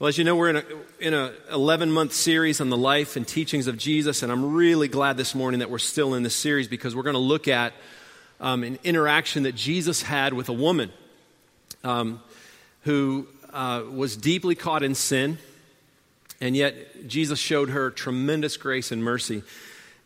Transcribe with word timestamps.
Well, 0.00 0.08
as 0.08 0.16
you 0.16 0.24
know, 0.24 0.34
we're 0.34 0.48
in 0.48 0.56
a 0.56 0.64
in 0.98 1.12
a 1.12 1.34
11 1.52 1.92
month 1.92 2.14
series 2.14 2.62
on 2.62 2.70
the 2.70 2.76
life 2.78 3.16
and 3.16 3.28
teachings 3.28 3.66
of 3.66 3.76
Jesus, 3.76 4.22
and 4.22 4.32
I'm 4.32 4.54
really 4.54 4.88
glad 4.88 5.18
this 5.18 5.34
morning 5.34 5.60
that 5.60 5.68
we're 5.68 5.76
still 5.76 6.14
in 6.14 6.22
this 6.22 6.34
series 6.34 6.68
because 6.68 6.96
we're 6.96 7.02
going 7.02 7.12
to 7.12 7.18
look 7.18 7.48
at 7.48 7.74
um, 8.40 8.62
an 8.62 8.78
interaction 8.82 9.42
that 9.42 9.54
Jesus 9.54 10.00
had 10.00 10.32
with 10.32 10.48
a 10.48 10.54
woman 10.54 10.90
um, 11.84 12.22
who 12.84 13.28
uh, 13.52 13.82
was 13.92 14.16
deeply 14.16 14.54
caught 14.54 14.82
in 14.82 14.94
sin, 14.94 15.36
and 16.40 16.56
yet 16.56 17.06
Jesus 17.06 17.38
showed 17.38 17.68
her 17.68 17.90
tremendous 17.90 18.56
grace 18.56 18.92
and 18.92 19.04
mercy. 19.04 19.42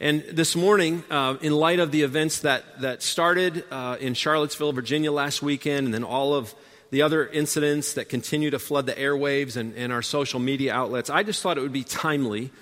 And 0.00 0.22
this 0.22 0.56
morning, 0.56 1.04
uh, 1.08 1.36
in 1.40 1.52
light 1.52 1.78
of 1.78 1.92
the 1.92 2.02
events 2.02 2.40
that 2.40 2.80
that 2.80 3.00
started 3.00 3.62
uh, 3.70 3.96
in 4.00 4.14
Charlottesville, 4.14 4.72
Virginia 4.72 5.12
last 5.12 5.40
weekend, 5.40 5.84
and 5.84 5.94
then 5.94 6.02
all 6.02 6.34
of 6.34 6.52
the 6.94 7.02
other 7.02 7.26
incidents 7.26 7.94
that 7.94 8.08
continue 8.08 8.50
to 8.50 8.58
flood 8.60 8.86
the 8.86 8.92
airwaves 8.92 9.56
and, 9.56 9.74
and 9.74 9.92
our 9.92 10.00
social 10.00 10.38
media 10.38 10.72
outlets, 10.72 11.10
I 11.10 11.24
just 11.24 11.42
thought 11.42 11.58
it 11.58 11.60
would 11.60 11.72
be 11.72 11.82
timely 11.82 12.52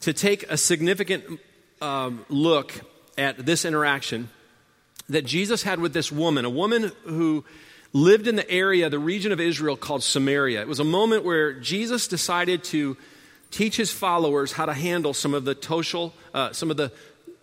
to 0.00 0.12
take 0.12 0.42
a 0.50 0.56
significant 0.56 1.38
um, 1.80 2.26
look 2.28 2.72
at 3.16 3.46
this 3.46 3.64
interaction 3.64 4.28
that 5.08 5.24
Jesus 5.24 5.62
had 5.62 5.78
with 5.78 5.92
this 5.92 6.10
woman, 6.10 6.44
a 6.44 6.50
woman 6.50 6.90
who 7.04 7.44
lived 7.92 8.26
in 8.26 8.34
the 8.34 8.50
area, 8.50 8.90
the 8.90 8.98
region 8.98 9.30
of 9.30 9.38
Israel 9.38 9.76
called 9.76 10.02
Samaria. 10.02 10.62
It 10.62 10.66
was 10.68 10.80
a 10.80 10.84
moment 10.84 11.24
where 11.24 11.52
Jesus 11.52 12.08
decided 12.08 12.64
to 12.64 12.96
teach 13.52 13.76
his 13.76 13.92
followers 13.92 14.50
how 14.50 14.66
to 14.66 14.74
handle 14.74 15.14
some 15.14 15.32
of 15.32 15.44
the 15.44 15.56
social, 15.60 16.12
uh, 16.34 16.52
some 16.52 16.72
of 16.72 16.76
the 16.76 16.90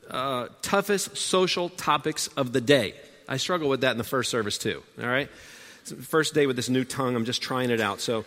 uh, 0.09 0.49
toughest 0.61 1.15
social 1.15 1.69
topics 1.69 2.27
of 2.35 2.51
the 2.51 2.59
day. 2.59 2.95
I 3.29 3.37
struggle 3.37 3.69
with 3.69 3.79
that 3.81 3.91
in 3.91 3.97
the 3.97 4.03
first 4.03 4.29
service 4.29 4.57
too. 4.57 4.83
All 5.01 5.07
right, 5.07 5.29
first 5.91 6.33
day 6.33 6.45
with 6.45 6.55
this 6.55 6.69
new 6.69 6.83
tongue. 6.83 7.15
I'm 7.15 7.25
just 7.25 7.41
trying 7.41 7.69
it 7.69 7.81
out. 7.81 7.99
So, 7.99 8.25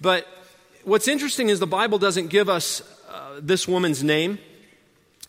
but 0.00 0.26
what's 0.84 1.08
interesting 1.08 1.48
is 1.48 1.60
the 1.60 1.66
Bible 1.66 1.98
doesn't 1.98 2.28
give 2.28 2.48
us 2.48 2.82
uh, 3.10 3.40
this 3.40 3.66
woman's 3.66 4.02
name. 4.02 4.38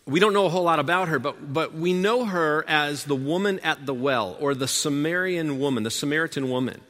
We 0.06 0.20
don't 0.20 0.34
know 0.34 0.46
a 0.46 0.50
whole 0.50 0.64
lot 0.64 0.80
about 0.80 1.10
her, 1.10 1.20
but, 1.20 1.54
but 1.54 1.74
we 1.74 1.94
know 1.94 2.26
her 2.26 2.66
as 2.68 3.04
the 3.04 3.16
woman 3.16 3.60
at 3.60 3.86
the 3.86 3.94
well, 3.94 4.36
or 4.40 4.56
the 4.56 4.68
Samaritan 4.68 5.60
woman, 5.60 5.84
the 5.84 5.92
Samaritan 5.92 6.50
woman. 6.50 6.82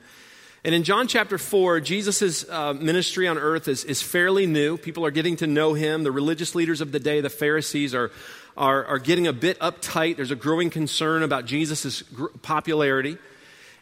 And 0.64 0.76
in 0.76 0.84
John 0.84 1.08
chapter 1.08 1.40
4, 1.40 1.80
Jesus' 1.80 2.48
uh, 2.48 2.74
ministry 2.74 3.28
on 3.28 3.40
earth 3.40 3.68
is, 3.68 3.84
is 3.84 4.02
fairly 4.02 4.46
new. 4.46 4.78
People 4.78 5.04
are 5.06 5.12
getting 5.12 5.36
to 5.38 5.48
know 5.48 5.74
him. 5.74 6.04
The 6.04 6.12
religious 6.12 6.54
leaders 6.54 6.82
of 6.82 6.92
the 6.92 7.00
day, 7.00 7.20
the 7.20 7.32
Pharisees, 7.32 7.96
are, 7.96 8.12
are, 8.56 8.86
are 8.86 9.00
getting 9.00 9.26
a 9.26 9.34
bit 9.34 9.60
uptight. 9.60 10.18
There's 10.18 10.30
a 10.30 10.36
growing 10.36 10.70
concern 10.70 11.24
about 11.24 11.46
Jesus' 11.46 12.04
gr- 12.04 12.28
popularity. 12.44 13.18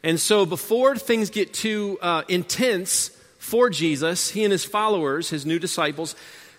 And 0.03 0.19
so, 0.19 0.45
before 0.45 0.95
things 0.95 1.29
get 1.29 1.53
too 1.53 1.97
uh, 2.01 2.23
intense 2.27 3.09
for 3.37 3.69
Jesus, 3.69 4.29
he 4.29 4.43
and 4.43 4.51
his 4.51 4.63
followers, 4.63 5.29
his 5.29 5.45
new 5.45 5.59
disciples, 5.59 6.15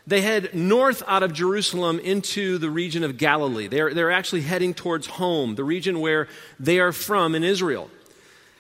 they 0.07 0.21
head 0.21 0.55
north 0.55 1.03
out 1.07 1.23
of 1.23 1.33
Jerusalem 1.33 1.99
into 2.01 2.59
the 2.59 2.71
region 2.71 3.05
of 3.05 3.17
Galilee. 3.17 3.69
They're, 3.69 3.95
they're 3.95 4.11
actually 4.11 4.43
heading 4.43 4.75
towards 4.75 5.07
home, 5.07 5.55
the 5.55 5.65
region 5.65 6.01
where 6.01 6.29
they 6.59 6.81
are 6.81 6.93
from 6.93 7.35
in 7.35 7.45
Israel. 7.45 7.91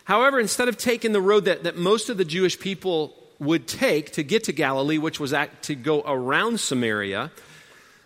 However, 0.04 0.40
instead 0.40 0.68
of 0.68 0.76
taking 0.76 1.12
the 1.12 1.20
road 1.20 1.44
that, 1.44 1.64
that 1.64 1.76
most 1.76 2.08
of 2.08 2.16
the 2.16 2.24
Jewish 2.24 2.58
people 2.58 3.14
would 3.38 3.66
take 3.66 4.12
to 4.12 4.22
get 4.22 4.44
to 4.44 4.52
Galilee, 4.52 4.98
which 4.98 5.18
was 5.18 5.34
to 5.62 5.74
go 5.74 6.02
around 6.02 6.60
Samaria, 6.60 7.30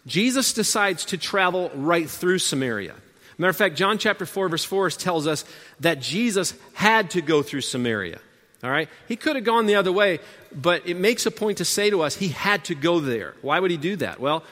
Jesus 0.06 0.52
decides 0.52 1.04
to 1.06 1.18
travel 1.18 1.70
right 1.74 2.08
through 2.08 2.38
Samaria. 2.38 2.94
Matter 3.38 3.50
of 3.50 3.56
fact, 3.56 3.76
John 3.76 3.98
chapter 3.98 4.26
4, 4.26 4.48
verse 4.48 4.64
4 4.64 4.90
tells 4.90 5.26
us 5.26 5.44
that 5.80 6.00
Jesus 6.00 6.54
had 6.74 7.10
to 7.10 7.20
go 7.20 7.42
through 7.42 7.62
Samaria. 7.62 8.20
All 8.62 8.70
right? 8.70 8.88
He 9.08 9.16
could 9.16 9.36
have 9.36 9.44
gone 9.44 9.66
the 9.66 9.74
other 9.74 9.92
way, 9.92 10.20
but 10.54 10.88
it 10.88 10.96
makes 10.96 11.26
a 11.26 11.30
point 11.30 11.58
to 11.58 11.64
say 11.64 11.90
to 11.90 12.02
us 12.02 12.16
he 12.16 12.28
had 12.28 12.64
to 12.66 12.74
go 12.74 13.00
there. 13.00 13.34
Why 13.42 13.60
would 13.60 13.70
he 13.70 13.76
do 13.76 13.96
that? 13.96 14.20
Well, 14.20 14.44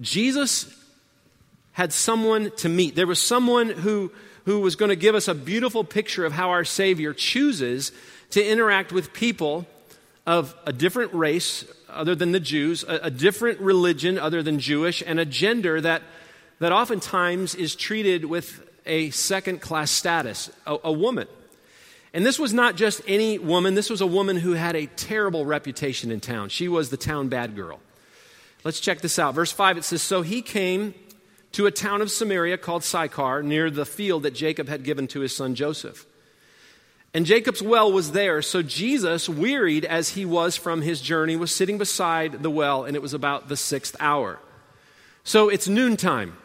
Jesus 0.00 0.74
had 1.72 1.92
someone 1.92 2.50
to 2.56 2.68
meet. 2.68 2.94
There 2.94 3.06
was 3.06 3.20
someone 3.22 3.70
who, 3.70 4.12
who 4.44 4.60
was 4.60 4.76
going 4.76 4.90
to 4.90 4.96
give 4.96 5.14
us 5.14 5.28
a 5.28 5.34
beautiful 5.34 5.82
picture 5.82 6.24
of 6.24 6.32
how 6.32 6.50
our 6.50 6.64
Savior 6.64 7.12
chooses 7.12 7.90
to 8.30 8.44
interact 8.44 8.92
with 8.92 9.12
people 9.12 9.66
of 10.26 10.54
a 10.66 10.72
different 10.72 11.14
race 11.14 11.64
other 11.88 12.14
than 12.14 12.32
the 12.32 12.40
Jews, 12.40 12.84
a, 12.84 13.04
a 13.04 13.10
different 13.10 13.60
religion 13.60 14.18
other 14.18 14.42
than 14.42 14.58
Jewish, 14.58 15.02
and 15.06 15.20
a 15.20 15.24
gender 15.24 15.80
that 15.80 16.02
that 16.64 16.72
oftentimes 16.72 17.54
is 17.54 17.76
treated 17.76 18.24
with 18.24 18.66
a 18.86 19.10
second 19.10 19.60
class 19.60 19.90
status, 19.90 20.48
a, 20.66 20.78
a 20.84 20.92
woman. 20.92 21.28
And 22.14 22.24
this 22.24 22.38
was 22.38 22.54
not 22.54 22.74
just 22.74 23.02
any 23.06 23.38
woman, 23.38 23.74
this 23.74 23.90
was 23.90 24.00
a 24.00 24.06
woman 24.06 24.38
who 24.38 24.52
had 24.52 24.74
a 24.74 24.86
terrible 24.86 25.44
reputation 25.44 26.10
in 26.10 26.20
town. 26.20 26.48
She 26.48 26.66
was 26.66 26.88
the 26.88 26.96
town 26.96 27.28
bad 27.28 27.54
girl. 27.54 27.80
Let's 28.64 28.80
check 28.80 29.02
this 29.02 29.18
out. 29.18 29.34
Verse 29.34 29.52
5 29.52 29.76
it 29.76 29.84
says 29.84 30.00
So 30.00 30.22
he 30.22 30.40
came 30.40 30.94
to 31.52 31.66
a 31.66 31.70
town 31.70 32.00
of 32.00 32.10
Samaria 32.10 32.56
called 32.56 32.82
Sychar, 32.82 33.42
near 33.42 33.68
the 33.68 33.84
field 33.84 34.22
that 34.22 34.34
Jacob 34.34 34.66
had 34.66 34.84
given 34.84 35.06
to 35.08 35.20
his 35.20 35.36
son 35.36 35.54
Joseph. 35.54 36.06
And 37.12 37.26
Jacob's 37.26 37.60
well 37.60 37.92
was 37.92 38.12
there, 38.12 38.40
so 38.40 38.62
Jesus, 38.62 39.28
wearied 39.28 39.84
as 39.84 40.08
he 40.08 40.24
was 40.24 40.56
from 40.56 40.80
his 40.80 41.02
journey, 41.02 41.36
was 41.36 41.54
sitting 41.54 41.76
beside 41.76 42.42
the 42.42 42.50
well, 42.50 42.84
and 42.84 42.96
it 42.96 43.02
was 43.02 43.12
about 43.12 43.48
the 43.50 43.56
sixth 43.58 43.94
hour. 44.00 44.38
So 45.24 45.50
it's 45.50 45.68
noontime. 45.68 46.38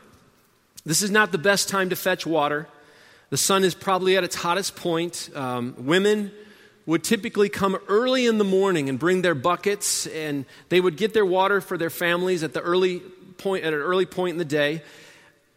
This 0.85 1.01
is 1.01 1.11
not 1.11 1.31
the 1.31 1.37
best 1.37 1.69
time 1.69 1.89
to 1.89 1.95
fetch 1.95 2.25
water. 2.25 2.67
The 3.29 3.37
sun 3.37 3.63
is 3.63 3.75
probably 3.75 4.17
at 4.17 4.23
its 4.23 4.35
hottest 4.35 4.75
point. 4.75 5.29
Um, 5.35 5.75
women 5.77 6.31
would 6.85 7.03
typically 7.03 7.49
come 7.49 7.77
early 7.87 8.25
in 8.25 8.37
the 8.37 8.43
morning 8.43 8.89
and 8.89 8.97
bring 8.97 9.21
their 9.21 9.35
buckets, 9.35 10.07
and 10.07 10.45
they 10.69 10.81
would 10.81 10.97
get 10.97 11.13
their 11.13 11.25
water 11.25 11.61
for 11.61 11.77
their 11.77 11.91
families 11.91 12.43
at 12.43 12.53
the 12.53 12.61
early 12.61 12.99
point 13.37 13.63
at 13.63 13.73
an 13.73 13.79
early 13.79 14.05
point 14.05 14.33
in 14.33 14.37
the 14.37 14.45
day. 14.45 14.81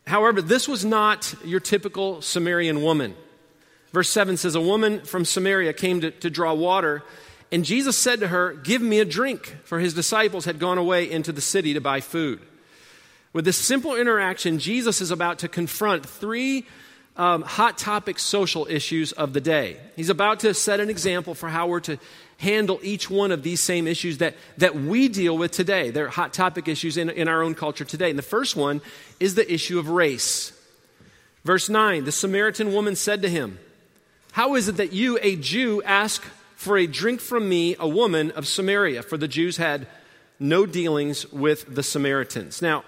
However, 0.06 0.42
this 0.42 0.68
was 0.68 0.84
not 0.84 1.34
your 1.44 1.60
typical 1.60 2.20
Samaritan 2.20 2.82
woman. 2.82 3.14
Verse 3.92 4.10
7 4.10 4.36
says, 4.36 4.54
A 4.54 4.60
woman 4.60 5.00
from 5.04 5.24
Samaria 5.24 5.72
came 5.72 6.00
to, 6.00 6.10
to 6.10 6.30
draw 6.30 6.52
water, 6.54 7.02
and 7.50 7.64
Jesus 7.64 7.96
said 7.96 8.20
to 8.20 8.28
her, 8.28 8.54
Give 8.54 8.82
me 8.82 9.00
a 9.00 9.04
drink, 9.04 9.56
for 9.64 9.78
his 9.78 9.94
disciples 9.94 10.44
had 10.44 10.58
gone 10.58 10.78
away 10.78 11.10
into 11.10 11.32
the 11.32 11.40
city 11.40 11.74
to 11.74 11.80
buy 11.80 12.00
food. 12.00 12.40
With 13.32 13.44
this 13.46 13.56
simple 13.56 13.96
interaction, 13.96 14.58
Jesus 14.58 15.00
is 15.00 15.10
about 15.10 15.40
to 15.40 15.48
confront 15.48 16.04
three 16.04 16.66
um, 17.16 17.42
hot 17.42 17.78
topic 17.78 18.18
social 18.18 18.66
issues 18.68 19.12
of 19.12 19.32
the 19.32 19.40
day. 19.40 19.76
He's 19.96 20.10
about 20.10 20.40
to 20.40 20.54
set 20.54 20.80
an 20.80 20.90
example 20.90 21.34
for 21.34 21.48
how 21.48 21.66
we're 21.66 21.80
to 21.80 21.98
handle 22.38 22.80
each 22.82 23.08
one 23.08 23.30
of 23.30 23.42
these 23.42 23.60
same 23.60 23.86
issues 23.86 24.18
that, 24.18 24.34
that 24.58 24.74
we 24.74 25.08
deal 25.08 25.36
with 25.36 25.52
today. 25.52 25.90
They're 25.90 26.08
hot 26.08 26.32
topic 26.32 26.68
issues 26.68 26.96
in, 26.96 27.10
in 27.10 27.28
our 27.28 27.42
own 27.42 27.54
culture 27.54 27.84
today. 27.84 28.10
And 28.10 28.18
the 28.18 28.22
first 28.22 28.56
one 28.56 28.80
is 29.20 29.34
the 29.34 29.52
issue 29.52 29.78
of 29.78 29.88
race. 29.88 30.52
Verse 31.44 31.68
9 31.68 32.04
The 32.04 32.12
Samaritan 32.12 32.72
woman 32.72 32.96
said 32.96 33.22
to 33.22 33.28
him, 33.28 33.58
How 34.32 34.56
is 34.56 34.68
it 34.68 34.76
that 34.76 34.92
you, 34.92 35.18
a 35.22 35.36
Jew, 35.36 35.82
ask 35.84 36.22
for 36.56 36.76
a 36.76 36.86
drink 36.86 37.20
from 37.20 37.48
me, 37.48 37.76
a 37.78 37.88
woman 37.88 38.30
of 38.32 38.46
Samaria? 38.46 39.02
For 39.02 39.16
the 39.16 39.28
Jews 39.28 39.56
had 39.56 39.86
no 40.38 40.66
dealings 40.66 41.30
with 41.30 41.72
the 41.72 41.82
Samaritans. 41.82 42.60
Now, 42.60 42.84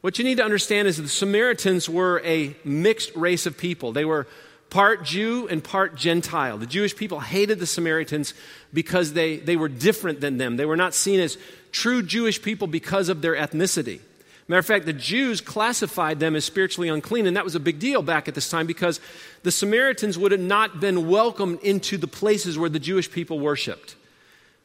what 0.00 0.18
you 0.18 0.24
need 0.24 0.36
to 0.36 0.44
understand 0.44 0.88
is 0.88 0.96
that 0.96 1.02
the 1.02 1.08
Samaritans 1.08 1.88
were 1.88 2.20
a 2.24 2.54
mixed 2.64 3.14
race 3.16 3.46
of 3.46 3.58
people. 3.58 3.92
They 3.92 4.04
were 4.04 4.26
part 4.70 5.02
Jew 5.02 5.48
and 5.48 5.62
part 5.62 5.96
Gentile. 5.96 6.58
The 6.58 6.66
Jewish 6.66 6.94
people 6.94 7.20
hated 7.20 7.58
the 7.58 7.66
Samaritans 7.66 8.34
because 8.72 9.12
they, 9.12 9.38
they 9.38 9.56
were 9.56 9.68
different 9.68 10.20
than 10.20 10.38
them. 10.38 10.56
They 10.56 10.66
were 10.66 10.76
not 10.76 10.94
seen 10.94 11.20
as 11.20 11.38
true 11.72 12.02
Jewish 12.02 12.40
people 12.40 12.66
because 12.66 13.08
of 13.08 13.22
their 13.22 13.34
ethnicity. 13.34 14.00
Matter 14.46 14.60
of 14.60 14.66
fact, 14.66 14.86
the 14.86 14.94
Jews 14.94 15.42
classified 15.42 16.20
them 16.20 16.34
as 16.34 16.42
spiritually 16.42 16.88
unclean, 16.88 17.26
and 17.26 17.36
that 17.36 17.44
was 17.44 17.54
a 17.54 17.60
big 17.60 17.78
deal 17.78 18.00
back 18.00 18.28
at 18.28 18.34
this 18.34 18.48
time 18.48 18.66
because 18.66 18.98
the 19.42 19.50
Samaritans 19.50 20.16
would 20.16 20.32
have 20.32 20.40
not 20.40 20.80
been 20.80 21.06
welcomed 21.06 21.60
into 21.60 21.98
the 21.98 22.08
places 22.08 22.58
where 22.58 22.70
the 22.70 22.78
Jewish 22.78 23.10
people 23.10 23.38
worshiped. 23.38 23.94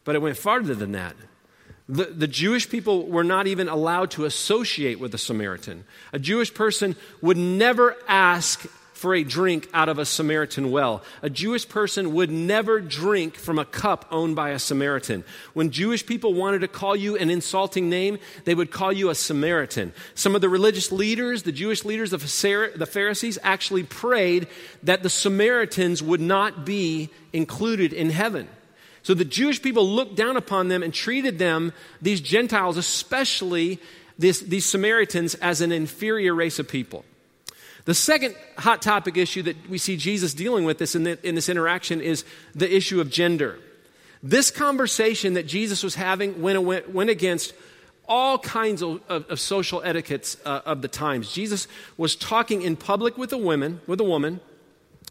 But 0.06 0.16
it 0.16 0.22
went 0.22 0.38
farther 0.38 0.74
than 0.74 0.94
that. 0.94 1.16
The, 1.90 2.06
the, 2.06 2.28
Jewish 2.28 2.70
people 2.70 3.08
were 3.08 3.26
not 3.26 3.46
even 3.46 3.68
allowed 3.68 4.12
to 4.12 4.24
associate 4.24 5.00
with 5.00 5.14
a 5.14 5.18
Samaritan. 5.18 5.84
A 6.14 6.20
Jewish 6.20 6.54
person 6.54 6.96
would 7.22 7.36
never 7.36 7.98
ask 8.08 8.66
for 8.94 9.14
a 9.14 9.24
drink 9.26 9.68
out 9.74 9.90
of 9.90 10.00
a 10.00 10.06
Samaritan 10.06 10.72
well. 10.72 11.04
A 11.22 11.30
Jewish 11.30 11.68
person 11.68 12.14
would 12.14 12.32
never 12.32 12.80
drink 12.80 13.36
from 13.36 13.60
a 13.60 13.66
cup 13.66 14.06
owned 14.12 14.34
by 14.34 14.52
a 14.52 14.60
Samaritan. 14.60 15.26
When 15.54 15.72
Jewish 15.72 16.06
people 16.06 16.34
wanted 16.34 16.60
to 16.60 16.70
call 16.70 16.96
you 16.96 17.18
an 17.18 17.30
insulting 17.30 17.90
name, 17.90 18.18
they 18.46 18.56
would 18.56 18.72
call 18.72 18.94
you 18.94 19.10
a 19.10 19.16
Samaritan. 19.16 19.92
Some 20.16 20.36
of 20.36 20.42
the 20.42 20.48
religious 20.48 20.90
leaders, 20.90 21.44
the 21.44 21.52
Jewish 21.52 21.84
leaders 21.84 22.14
of 22.14 22.22
the 22.22 22.88
Pharisees, 22.90 23.38
actually 23.44 23.84
prayed 23.84 24.48
that 24.84 25.04
the 25.04 25.10
Samaritans 25.10 26.02
would 26.02 26.22
not 26.22 26.66
be 26.66 27.10
included 27.34 27.92
in 27.92 28.10
heaven. 28.10 28.48
So 29.04 29.14
the 29.14 29.26
Jewish 29.26 29.62
people 29.62 29.88
looked 29.88 30.16
down 30.16 30.38
upon 30.38 30.70
them 30.70 30.82
and 30.82 30.94
treated 30.94 31.38
them, 31.38 31.74
these 32.02 32.22
Gentiles, 32.22 32.78
especially 32.78 33.80
this, 34.18 34.40
these 34.40 34.66
Samaritans, 34.66 35.36
as 35.36 35.62
an 35.62 35.72
inferior 35.72 36.34
race 36.34 36.58
of 36.58 36.68
people. 36.68 37.06
The 37.86 37.94
second 37.94 38.36
hot 38.58 38.82
topic 38.82 39.18
issue 39.18 39.44
that 39.44 39.70
we 39.70 39.78
see 39.78 39.98
Jesus 39.98 40.34
dealing 40.34 40.64
with 40.64 40.78
this 40.78 40.96
in, 40.96 41.04
the, 41.04 41.28
in 41.28 41.36
this 41.36 41.50
interaction 41.50 42.00
is 42.00 42.24
the 42.56 42.74
issue 42.74 43.02
of 43.02 43.10
gender. 43.10 43.60
This 44.22 44.52
conversation 44.52 45.34
that 45.34 45.48
Jesus 45.48 45.84
was 45.84 45.96
having 45.96 46.42
went, 46.42 46.90
went 46.90 47.10
against 47.10 47.54
all 48.08 48.40
kinds 48.40 48.82
of, 48.82 49.02
of, 49.10 49.30
of 49.30 49.40
social 49.40 49.82
etiquettes 49.84 50.38
uh, 50.46 50.62
of 50.66 50.82
the 50.82 50.88
times. 50.88 51.34
Jesus 51.34 51.68
was 51.98 52.16
talking 52.16 52.62
in 52.62 52.78
public 52.78 53.18
with 53.18 53.34
a 53.34 53.38
woman, 53.38 53.82
with 53.86 54.00
a 54.00 54.06
woman. 54.06 54.40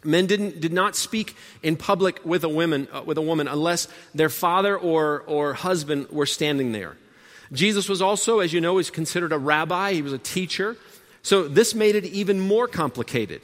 Men 0.05 0.27
didn't, 0.27 0.61
did 0.61 0.73
not 0.73 0.97
speak 0.97 1.37
in 1.63 1.77
public 1.77 2.25
with 2.25 2.43
a, 2.45 2.49
woman, 2.49 2.89
uh, 2.93 3.03
with 3.03 3.19
a 3.19 3.23
woman 3.23 3.47
unless 3.47 3.87
their 4.15 4.29
father 4.29 4.77
or, 4.77 5.21
or 5.27 5.55
husband 5.55 6.09
were 6.11 6.27
standing 6.27 6.73
there. 6.73 6.97
Jesus 7.53 7.89
was 7.89 8.03
also, 8.03 8.41
as 8.41 8.53
you 8.53 8.61
know, 8.61 8.79
is 8.79 8.91
considered 8.91 9.33
a 9.33 9.39
rabbi. 9.39 9.93
He 9.93 10.03
was 10.03 10.13
a 10.13 10.19
teacher. 10.19 10.77
So 11.23 11.47
this 11.47 11.75
made 11.75 11.95
it 11.95 12.05
even 12.07 12.41
more 12.41 12.67
complicated. 12.67 13.43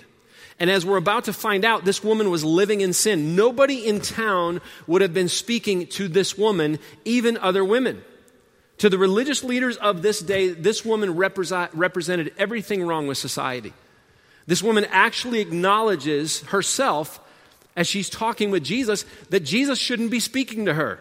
And 0.59 0.71
as 0.71 0.85
we're 0.85 0.97
about 0.97 1.25
to 1.25 1.33
find 1.33 1.65
out, 1.65 1.85
this 1.85 2.03
woman 2.03 2.31
was 2.31 2.45
living 2.45 2.81
in 2.81 2.93
sin. 2.93 3.37
Nobody 3.37 3.87
in 3.87 4.01
town 4.01 4.61
would 4.89 5.03
have 5.03 5.15
been 5.15 5.29
speaking 5.29 5.87
to 5.89 6.09
this 6.09 6.37
woman, 6.37 6.81
even 7.05 7.37
other 7.37 7.65
women. 7.65 8.03
To 8.79 8.89
the 8.89 8.99
religious 8.99 9.45
leaders 9.45 9.77
of 9.77 10.03
this 10.03 10.21
day, 10.21 10.49
this 10.49 10.85
woman 10.85 11.15
represent, 11.15 11.73
represented 11.75 12.33
everything 12.39 12.83
wrong 12.83 13.07
with 13.07 13.19
society. 13.19 13.73
This 14.49 14.62
woman 14.62 14.87
actually 14.91 15.41
acknowledges 15.41 16.41
herself 16.41 17.21
as 17.77 17.87
she's 17.87 18.09
talking 18.09 18.50
with 18.50 18.65
Jesus 18.65 19.05
that 19.29 19.41
Jesus 19.41 19.79
shouldn't 19.79 20.11
be 20.11 20.21
speaking 20.21 20.65
to 20.65 20.75
her. 20.75 20.99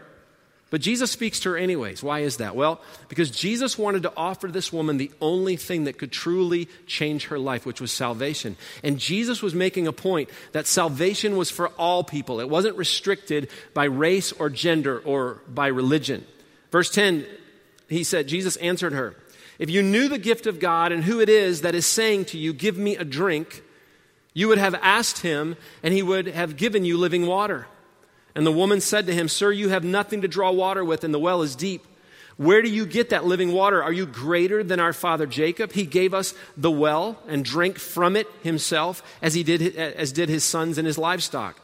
But 0.69 0.81
Jesus 0.81 1.11
speaks 1.11 1.39
to 1.39 1.51
her 1.51 1.57
anyways. 1.57 2.03
Why 2.03 2.19
is 2.19 2.37
that? 2.37 2.57
Well, 2.57 2.81
because 3.07 3.31
Jesus 3.31 3.77
wanted 3.77 4.03
to 4.03 4.11
offer 4.17 4.49
this 4.49 4.73
woman 4.73 4.97
the 4.97 5.11
only 5.21 5.55
thing 5.55 5.85
that 5.85 5.97
could 5.97 6.11
truly 6.11 6.67
change 6.87 7.27
her 7.27 7.39
life, 7.39 7.65
which 7.65 7.79
was 7.79 7.93
salvation. 7.93 8.57
And 8.83 8.99
Jesus 8.99 9.41
was 9.41 9.55
making 9.55 9.87
a 9.87 9.93
point 9.93 10.29
that 10.51 10.67
salvation 10.67 11.37
was 11.37 11.49
for 11.49 11.69
all 11.69 12.03
people, 12.03 12.41
it 12.41 12.49
wasn't 12.49 12.75
restricted 12.75 13.49
by 13.73 13.85
race 13.85 14.33
or 14.33 14.49
gender 14.49 14.99
or 14.99 15.41
by 15.47 15.67
religion. 15.67 16.25
Verse 16.69 16.91
10, 16.91 17.25
he 17.87 18.03
said, 18.03 18.27
Jesus 18.27 18.57
answered 18.57 18.91
her, 18.91 19.15
If 19.59 19.69
you 19.69 19.81
knew 19.81 20.07
the 20.07 20.17
gift 20.17 20.45
of 20.45 20.59
God 20.59 20.91
and 20.91 21.03
who 21.03 21.19
it 21.19 21.29
is 21.29 21.61
that 21.61 21.75
is 21.75 21.85
saying 21.85 22.25
to 22.25 22.37
you, 22.37 22.53
Give 22.53 22.77
me 22.77 22.95
a 22.95 23.03
drink, 23.03 23.63
you 24.33 24.47
would 24.47 24.59
have 24.59 24.75
asked 24.75 25.19
him, 25.19 25.55
and 25.81 25.93
he 25.93 26.03
would 26.03 26.27
have 26.27 26.57
given 26.57 26.85
you 26.85 26.97
living 26.97 27.25
water. 27.25 27.67
And 28.35 28.45
the 28.45 28.51
woman 28.51 28.81
said 28.81 29.07
to 29.07 29.13
him, 29.13 29.27
Sir, 29.27 29.51
you 29.51 29.69
have 29.69 29.83
nothing 29.83 30.21
to 30.21 30.27
draw 30.27 30.51
water 30.51 30.85
with, 30.85 31.03
and 31.03 31.11
the 31.13 31.19
well 31.19 31.41
is 31.41 31.55
deep. 31.55 31.85
Where 32.37 32.61
do 32.61 32.69
you 32.69 32.85
get 32.85 33.09
that 33.09 33.25
living 33.25 33.51
water? 33.51 33.81
Are 33.81 33.91
you 33.91 34.05
greater 34.05 34.63
than 34.63 34.79
our 34.79 34.93
father 34.93 35.25
Jacob? 35.25 35.71
He 35.71 35.87
gave 35.87 36.13
us 36.13 36.35
the 36.55 36.69
well 36.69 37.17
and 37.27 37.43
drank 37.43 37.79
from 37.79 38.15
it 38.15 38.27
himself, 38.43 39.01
as 39.23 39.33
he 39.33 39.41
did 39.41 39.75
as 39.75 40.11
did 40.11 40.29
his 40.29 40.43
sons 40.43 40.77
and 40.77 40.85
his 40.85 40.99
livestock. 40.99 41.59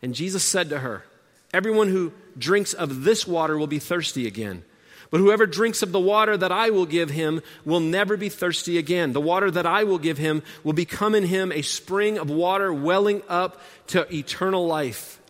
And 0.00 0.14
Jesus 0.14 0.44
said 0.44 0.68
to 0.70 0.78
her, 0.78 1.04
Everyone 1.52 1.88
who 1.88 2.12
drinks 2.38 2.72
of 2.72 3.02
this 3.02 3.26
water 3.26 3.58
will 3.58 3.66
be 3.66 3.80
thirsty 3.80 4.28
again. 4.28 4.64
But 5.12 5.20
whoever 5.20 5.44
drinks 5.44 5.82
of 5.82 5.92
the 5.92 6.00
water 6.00 6.38
that 6.38 6.50
I 6.50 6.70
will 6.70 6.86
give 6.86 7.10
him 7.10 7.42
will 7.66 7.80
never 7.80 8.16
be 8.16 8.30
thirsty 8.30 8.78
again. 8.78 9.12
The 9.12 9.20
water 9.20 9.50
that 9.50 9.66
I 9.66 9.84
will 9.84 9.98
give 9.98 10.16
him 10.16 10.42
will 10.64 10.72
become 10.72 11.14
in 11.14 11.24
him 11.24 11.52
a 11.52 11.60
spring 11.60 12.16
of 12.16 12.30
water 12.30 12.72
welling 12.72 13.20
up 13.28 13.60
to 13.88 14.10
eternal 14.12 14.66
life. 14.66 15.20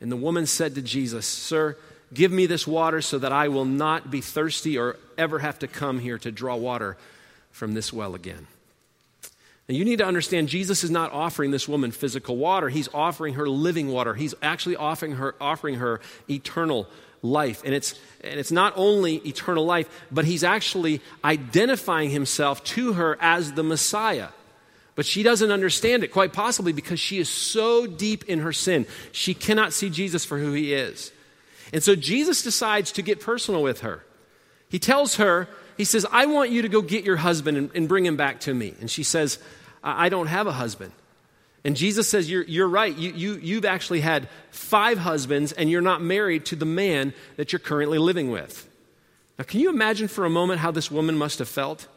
And 0.00 0.12
the 0.12 0.16
woman 0.16 0.46
said 0.46 0.76
to 0.76 0.82
Jesus, 0.82 1.26
Sir, 1.26 1.76
give 2.14 2.30
me 2.30 2.46
this 2.46 2.68
water 2.68 3.02
so 3.02 3.18
that 3.18 3.32
I 3.32 3.48
will 3.48 3.64
not 3.64 4.12
be 4.12 4.20
thirsty 4.20 4.78
or 4.78 4.96
ever 5.18 5.40
have 5.40 5.58
to 5.58 5.66
come 5.66 5.98
here 5.98 6.18
to 6.18 6.30
draw 6.30 6.54
water 6.54 6.96
from 7.50 7.74
this 7.74 7.92
well 7.92 8.14
again. 8.14 8.46
Now, 9.68 9.74
you 9.74 9.84
need 9.84 9.98
to 9.98 10.06
understand 10.06 10.48
Jesus 10.48 10.84
is 10.84 10.90
not 10.92 11.10
offering 11.10 11.50
this 11.50 11.66
woman 11.66 11.90
physical 11.90 12.36
water. 12.36 12.68
He's 12.68 12.88
offering 12.94 13.34
her 13.34 13.48
living 13.48 13.88
water. 13.88 14.14
He's 14.14 14.36
actually 14.40 14.76
offering 14.76 15.16
her, 15.16 15.34
offering 15.40 15.76
her 15.76 16.00
eternal 16.30 16.86
life. 17.30 17.62
And 17.64 17.74
it's, 17.74 17.94
and 18.22 18.38
it's 18.38 18.52
not 18.52 18.72
only 18.76 19.16
eternal 19.16 19.64
life, 19.64 19.88
but 20.10 20.24
he's 20.24 20.44
actually 20.44 21.00
identifying 21.24 22.10
himself 22.10 22.62
to 22.64 22.94
her 22.94 23.18
as 23.20 23.52
the 23.52 23.62
Messiah. 23.62 24.28
But 24.94 25.04
she 25.04 25.22
doesn't 25.22 25.50
understand 25.50 26.04
it, 26.04 26.08
quite 26.08 26.32
possibly 26.32 26.72
because 26.72 26.98
she 26.98 27.18
is 27.18 27.28
so 27.28 27.86
deep 27.86 28.24
in 28.24 28.40
her 28.40 28.52
sin. 28.52 28.86
She 29.12 29.34
cannot 29.34 29.72
see 29.72 29.90
Jesus 29.90 30.24
for 30.24 30.38
who 30.38 30.52
he 30.52 30.72
is. 30.72 31.12
And 31.72 31.82
so 31.82 31.94
Jesus 31.94 32.42
decides 32.42 32.92
to 32.92 33.02
get 33.02 33.20
personal 33.20 33.62
with 33.62 33.80
her. 33.80 34.04
He 34.68 34.78
tells 34.78 35.16
her, 35.16 35.48
He 35.76 35.84
says, 35.84 36.06
I 36.10 36.26
want 36.26 36.50
you 36.50 36.62
to 36.62 36.68
go 36.68 36.80
get 36.80 37.04
your 37.04 37.16
husband 37.16 37.56
and, 37.58 37.70
and 37.74 37.88
bring 37.88 38.06
him 38.06 38.16
back 38.16 38.40
to 38.40 38.54
me. 38.54 38.74
And 38.80 38.90
she 38.90 39.02
says, 39.02 39.38
I, 39.82 40.06
I 40.06 40.08
don't 40.08 40.28
have 40.28 40.46
a 40.46 40.52
husband. 40.52 40.92
And 41.66 41.74
Jesus 41.74 42.08
says, 42.08 42.30
You're, 42.30 42.44
you're 42.44 42.68
right. 42.68 42.96
You, 42.96 43.10
you, 43.10 43.34
you've 43.42 43.64
actually 43.64 44.00
had 44.00 44.28
five 44.50 44.98
husbands, 44.98 45.50
and 45.50 45.68
you're 45.68 45.80
not 45.80 46.00
married 46.00 46.46
to 46.46 46.56
the 46.56 46.64
man 46.64 47.12
that 47.34 47.52
you're 47.52 47.58
currently 47.58 47.98
living 47.98 48.30
with. 48.30 48.68
Now, 49.36 49.46
can 49.46 49.58
you 49.58 49.68
imagine 49.68 50.06
for 50.06 50.24
a 50.24 50.30
moment 50.30 50.60
how 50.60 50.70
this 50.70 50.92
woman 50.92 51.18
must 51.18 51.40
have 51.40 51.48
felt? 51.48 51.88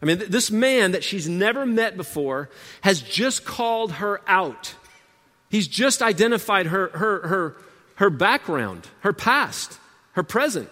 I 0.00 0.06
mean, 0.06 0.22
this 0.28 0.52
man 0.52 0.92
that 0.92 1.02
she's 1.02 1.28
never 1.28 1.66
met 1.66 1.96
before 1.96 2.48
has 2.82 3.02
just 3.02 3.44
called 3.44 3.90
her 3.94 4.20
out. 4.28 4.76
He's 5.50 5.66
just 5.66 6.00
identified 6.00 6.66
her, 6.66 6.90
her, 6.90 7.26
her, 7.26 7.56
her 7.96 8.10
background, 8.10 8.86
her 9.00 9.12
past, 9.12 9.80
her 10.12 10.22
present. 10.22 10.70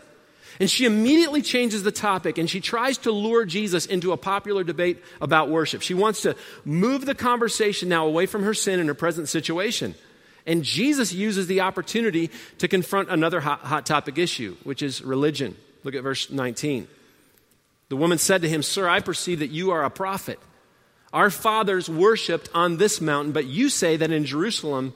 And 0.59 0.71
she 0.71 0.85
immediately 0.85 1.43
changes 1.43 1.83
the 1.83 1.93
topic 1.93 2.39
and 2.39 2.49
she 2.49 2.61
tries 2.61 2.99
to 2.99 3.13
lure 3.13 3.45
Jesus 3.45 3.87
into 3.87 4.13
a 4.13 4.17
popular 4.17 4.65
debate 4.65 5.03
about 5.21 5.51
worship. 5.51 5.83
She 5.83 5.95
wants 5.95 6.23
to 6.23 6.35
move 6.65 7.05
the 7.05 7.15
conversation 7.15 7.89
now 7.89 8.07
away 8.07 8.27
from 8.27 8.43
her 8.43 8.55
sin 8.55 8.81
and 8.81 8.89
her 8.89 8.95
present 8.95 9.29
situation. 9.29 9.95
And 10.47 10.63
Jesus 10.63 11.13
uses 11.13 11.47
the 11.47 11.61
opportunity 11.61 12.31
to 12.59 12.69
confront 12.69 13.11
another 13.11 13.41
hot, 13.41 13.61
hot 13.61 13.85
topic 13.85 14.17
issue, 14.17 14.57
which 14.63 14.81
is 14.81 15.03
religion. 15.03 15.57
Look 15.85 15.95
at 15.95 16.03
verse 16.03 16.31
19. 16.31 16.89
The 17.89 17.97
woman 17.97 18.19
said 18.19 18.43
to 18.43 18.49
him, 18.49 18.63
Sir, 18.63 18.89
I 18.89 19.01
perceive 19.01 19.41
that 19.41 19.51
you 19.51 19.73
are 19.73 19.85
a 19.85 19.91
prophet. 19.91 20.39
Our 21.13 21.31
fathers 21.31 21.89
worshipped 21.89 22.49
on 22.55 22.77
this 22.77 23.01
mountain, 23.01 23.33
but 23.33 23.47
you 23.47 23.69
say 23.69 23.97
that 23.97 24.11
in 24.11 24.25
Jerusalem 24.25 24.95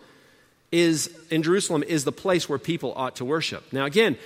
is 0.72 1.10
in 1.30 1.42
Jerusalem 1.42 1.82
is 1.82 2.04
the 2.04 2.12
place 2.12 2.48
where 2.48 2.58
people 2.58 2.92
ought 2.94 3.16
to 3.16 3.24
worship. 3.24 3.72
Now 3.72 3.86
again, 3.86 4.16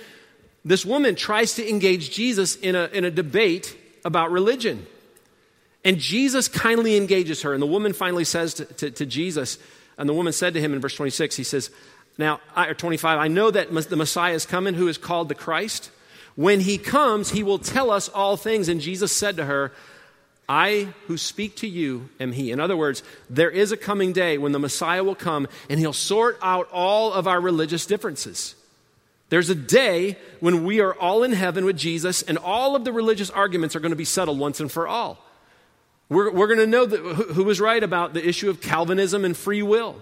this 0.65 0.83
woman 0.83 1.15
tries 1.15 1.53
to 1.53 1.69
engage 1.69 2.09
Jesus 2.09 2.55
in 2.55 2.75
a, 2.75 2.89
in 2.91 3.05
a 3.05 3.11
debate 3.11 3.77
about 4.03 4.31
religion. 4.31 4.85
And 5.83 5.99
Jesus 5.99 6.47
kindly 6.47 6.97
engages 6.97 7.43
her. 7.43 7.53
And 7.53 7.61
the 7.61 7.67
woman 7.67 7.93
finally 7.93 8.25
says 8.25 8.55
to, 8.55 8.65
to, 8.65 8.91
to 8.91 9.05
Jesus, 9.05 9.59
and 9.97 10.09
the 10.09 10.13
woman 10.13 10.33
said 10.33 10.55
to 10.55 10.59
him 10.61 10.73
in 10.73 10.81
verse 10.81 10.95
26, 10.95 11.35
he 11.35 11.43
says, 11.43 11.69
Now, 12.17 12.41
I, 12.55 12.67
or 12.67 12.73
25, 12.73 13.19
I 13.19 13.27
know 13.27 13.51
that 13.51 13.71
the 13.71 13.95
Messiah 13.95 14.33
is 14.33 14.47
coming 14.47 14.73
who 14.73 14.87
is 14.87 14.97
called 14.97 15.29
the 15.29 15.35
Christ. 15.35 15.91
When 16.35 16.59
he 16.59 16.79
comes, 16.79 17.29
he 17.29 17.43
will 17.43 17.59
tell 17.59 17.91
us 17.91 18.09
all 18.09 18.35
things. 18.35 18.67
And 18.67 18.81
Jesus 18.81 19.11
said 19.11 19.37
to 19.37 19.45
her, 19.45 19.71
I 20.49 20.93
who 21.07 21.17
speak 21.17 21.57
to 21.57 21.67
you 21.67 22.09
am 22.19 22.31
he. 22.31 22.51
In 22.51 22.59
other 22.59 22.75
words, 22.75 23.03
there 23.29 23.49
is 23.49 23.71
a 23.71 23.77
coming 23.77 24.13
day 24.13 24.37
when 24.37 24.51
the 24.51 24.59
Messiah 24.59 25.03
will 25.03 25.15
come 25.15 25.47
and 25.69 25.79
he'll 25.79 25.93
sort 25.93 26.37
out 26.41 26.67
all 26.71 27.13
of 27.13 27.27
our 27.27 27.39
religious 27.39 27.85
differences. 27.85 28.55
There's 29.29 29.49
a 29.49 29.55
day 29.55 30.17
when 30.39 30.63
we 30.65 30.81
are 30.81 30.93
all 30.93 31.23
in 31.23 31.31
heaven 31.31 31.65
with 31.65 31.77
Jesus 31.77 32.21
and 32.21 32.37
all 32.37 32.75
of 32.75 32.85
the 32.85 32.93
religious 32.93 33.29
arguments 33.29 33.75
are 33.75 33.79
going 33.79 33.91
to 33.91 33.95
be 33.95 34.05
settled 34.05 34.37
once 34.37 34.59
and 34.59 34.71
for 34.71 34.87
all. 34.87 35.17
We're, 36.09 36.31
we're 36.31 36.47
going 36.47 36.59
to 36.59 36.67
know 36.67 36.85
that, 36.85 36.99
who, 36.99 37.43
was 37.43 37.59
right 37.59 37.83
about 37.83 38.13
the 38.13 38.27
issue 38.27 38.49
of 38.49 38.61
Calvinism 38.61 39.25
and 39.25 39.35
free 39.35 39.63
will 39.63 39.95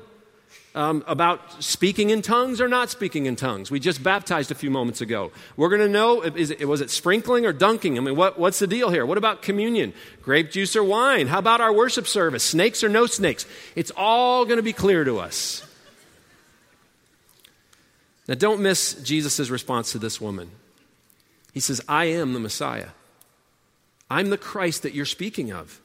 um, 0.75 1.03
about 1.07 1.63
speaking 1.63 2.09
in 2.09 2.21
tongues 2.21 2.59
or 2.59 2.67
not 2.67 2.89
speaking 2.89 3.25
in 3.25 3.37
tongues. 3.37 3.71
We 3.71 3.79
just 3.79 4.03
baptized 4.03 4.51
a 4.51 4.55
few 4.55 4.69
moments 4.69 4.99
ago. 4.99 5.31
We're 5.55 5.69
going 5.69 5.81
to 5.81 5.87
know 5.87 6.21
is 6.21 6.51
it, 6.51 6.67
was 6.67 6.81
it 6.81 6.89
sprinkling 6.89 7.45
or 7.45 7.53
dunking? 7.53 7.97
I 7.97 8.01
mean, 8.01 8.17
what, 8.17 8.37
what's 8.37 8.59
the 8.59 8.67
deal 8.67 8.89
here? 8.89 9.05
What 9.05 9.17
about 9.17 9.41
communion? 9.41 9.93
Grape 10.21 10.51
juice 10.51 10.75
or 10.75 10.83
wine? 10.83 11.27
How 11.27 11.39
about 11.39 11.61
our 11.61 11.71
worship 11.71 12.07
service? 12.07 12.43
Snakes 12.43 12.83
or 12.83 12.89
no 12.89 13.05
snakes? 13.05 13.45
It's 13.75 13.91
all 13.95 14.43
going 14.43 14.57
to 14.57 14.63
be 14.63 14.73
clear 14.73 15.05
to 15.05 15.19
us. 15.19 15.65
Now, 18.27 18.35
don't 18.35 18.61
miss 18.61 18.93
Jesus' 19.03 19.49
response 19.49 19.91
to 19.91 19.99
this 19.99 20.21
woman. 20.21 20.51
He 21.53 21.59
says, 21.59 21.81
I 21.87 22.05
am 22.05 22.33
the 22.33 22.39
Messiah. 22.39 22.89
I'm 24.09 24.29
the 24.29 24.37
Christ 24.37 24.83
that 24.83 24.93
you're 24.93 25.05
speaking 25.05 25.51
of. 25.51 25.81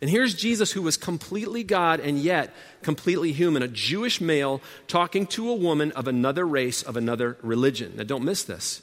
And 0.00 0.10
here's 0.10 0.34
Jesus, 0.34 0.72
who 0.72 0.82
was 0.82 0.96
completely 0.98 1.64
God 1.64 2.00
and 2.00 2.18
yet 2.18 2.54
completely 2.82 3.32
human, 3.32 3.62
a 3.62 3.68
Jewish 3.68 4.20
male 4.20 4.60
talking 4.88 5.26
to 5.28 5.48
a 5.48 5.54
woman 5.54 5.92
of 5.92 6.06
another 6.06 6.46
race, 6.46 6.82
of 6.82 6.96
another 6.96 7.38
religion. 7.40 7.94
Now, 7.96 8.04
don't 8.04 8.24
miss 8.24 8.42
this. 8.42 8.82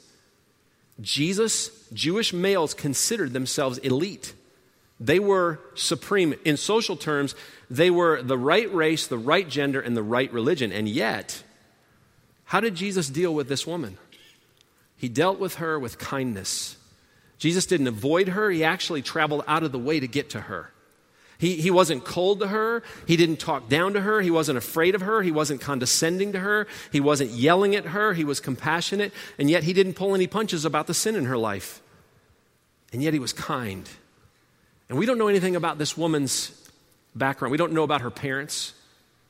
Jesus, 1.00 1.70
Jewish 1.92 2.32
males 2.32 2.74
considered 2.74 3.32
themselves 3.32 3.78
elite. 3.78 4.34
They 4.98 5.18
were 5.20 5.60
supreme. 5.74 6.34
In 6.44 6.56
social 6.56 6.96
terms, 6.96 7.34
they 7.70 7.90
were 7.90 8.22
the 8.22 8.38
right 8.38 8.72
race, 8.74 9.06
the 9.06 9.18
right 9.18 9.48
gender, 9.48 9.80
and 9.80 9.96
the 9.96 10.02
right 10.02 10.32
religion. 10.32 10.72
And 10.72 10.88
yet, 10.88 11.43
how 12.44 12.60
did 12.60 12.74
Jesus 12.74 13.08
deal 13.08 13.34
with 13.34 13.48
this 13.48 13.66
woman? 13.66 13.98
He 14.96 15.08
dealt 15.08 15.38
with 15.38 15.56
her 15.56 15.78
with 15.78 15.98
kindness. 15.98 16.76
Jesus 17.38 17.66
didn't 17.66 17.88
avoid 17.88 18.28
her, 18.28 18.50
he 18.50 18.64
actually 18.64 19.02
traveled 19.02 19.44
out 19.46 19.62
of 19.62 19.72
the 19.72 19.78
way 19.78 20.00
to 20.00 20.08
get 20.08 20.30
to 20.30 20.42
her. 20.42 20.70
He, 21.38 21.56
he 21.56 21.70
wasn't 21.70 22.04
cold 22.04 22.40
to 22.40 22.46
her. 22.46 22.82
He 23.06 23.16
didn't 23.16 23.38
talk 23.38 23.68
down 23.68 23.94
to 23.94 24.00
her. 24.00 24.20
He 24.20 24.30
wasn't 24.30 24.56
afraid 24.56 24.94
of 24.94 25.00
her. 25.00 25.20
He 25.20 25.32
wasn't 25.32 25.60
condescending 25.60 26.32
to 26.32 26.38
her. 26.38 26.66
He 26.92 27.00
wasn't 27.00 27.32
yelling 27.32 27.74
at 27.74 27.86
her. 27.86 28.14
He 28.14 28.24
was 28.24 28.40
compassionate. 28.40 29.12
And 29.38 29.50
yet 29.50 29.64
he 29.64 29.72
didn't 29.72 29.94
pull 29.94 30.14
any 30.14 30.26
punches 30.26 30.64
about 30.64 30.86
the 30.86 30.94
sin 30.94 31.16
in 31.16 31.24
her 31.24 31.36
life. 31.36 31.82
And 32.92 33.02
yet 33.02 33.12
he 33.12 33.18
was 33.18 33.32
kind. 33.32 33.88
And 34.88 34.96
we 34.96 35.06
don't 35.06 35.18
know 35.18 35.28
anything 35.28 35.56
about 35.56 35.76
this 35.76 35.96
woman's 35.96 36.52
background. 37.14 37.50
We 37.50 37.58
don't 37.58 37.72
know 37.72 37.82
about 37.82 38.02
her 38.02 38.10
parents, 38.10 38.72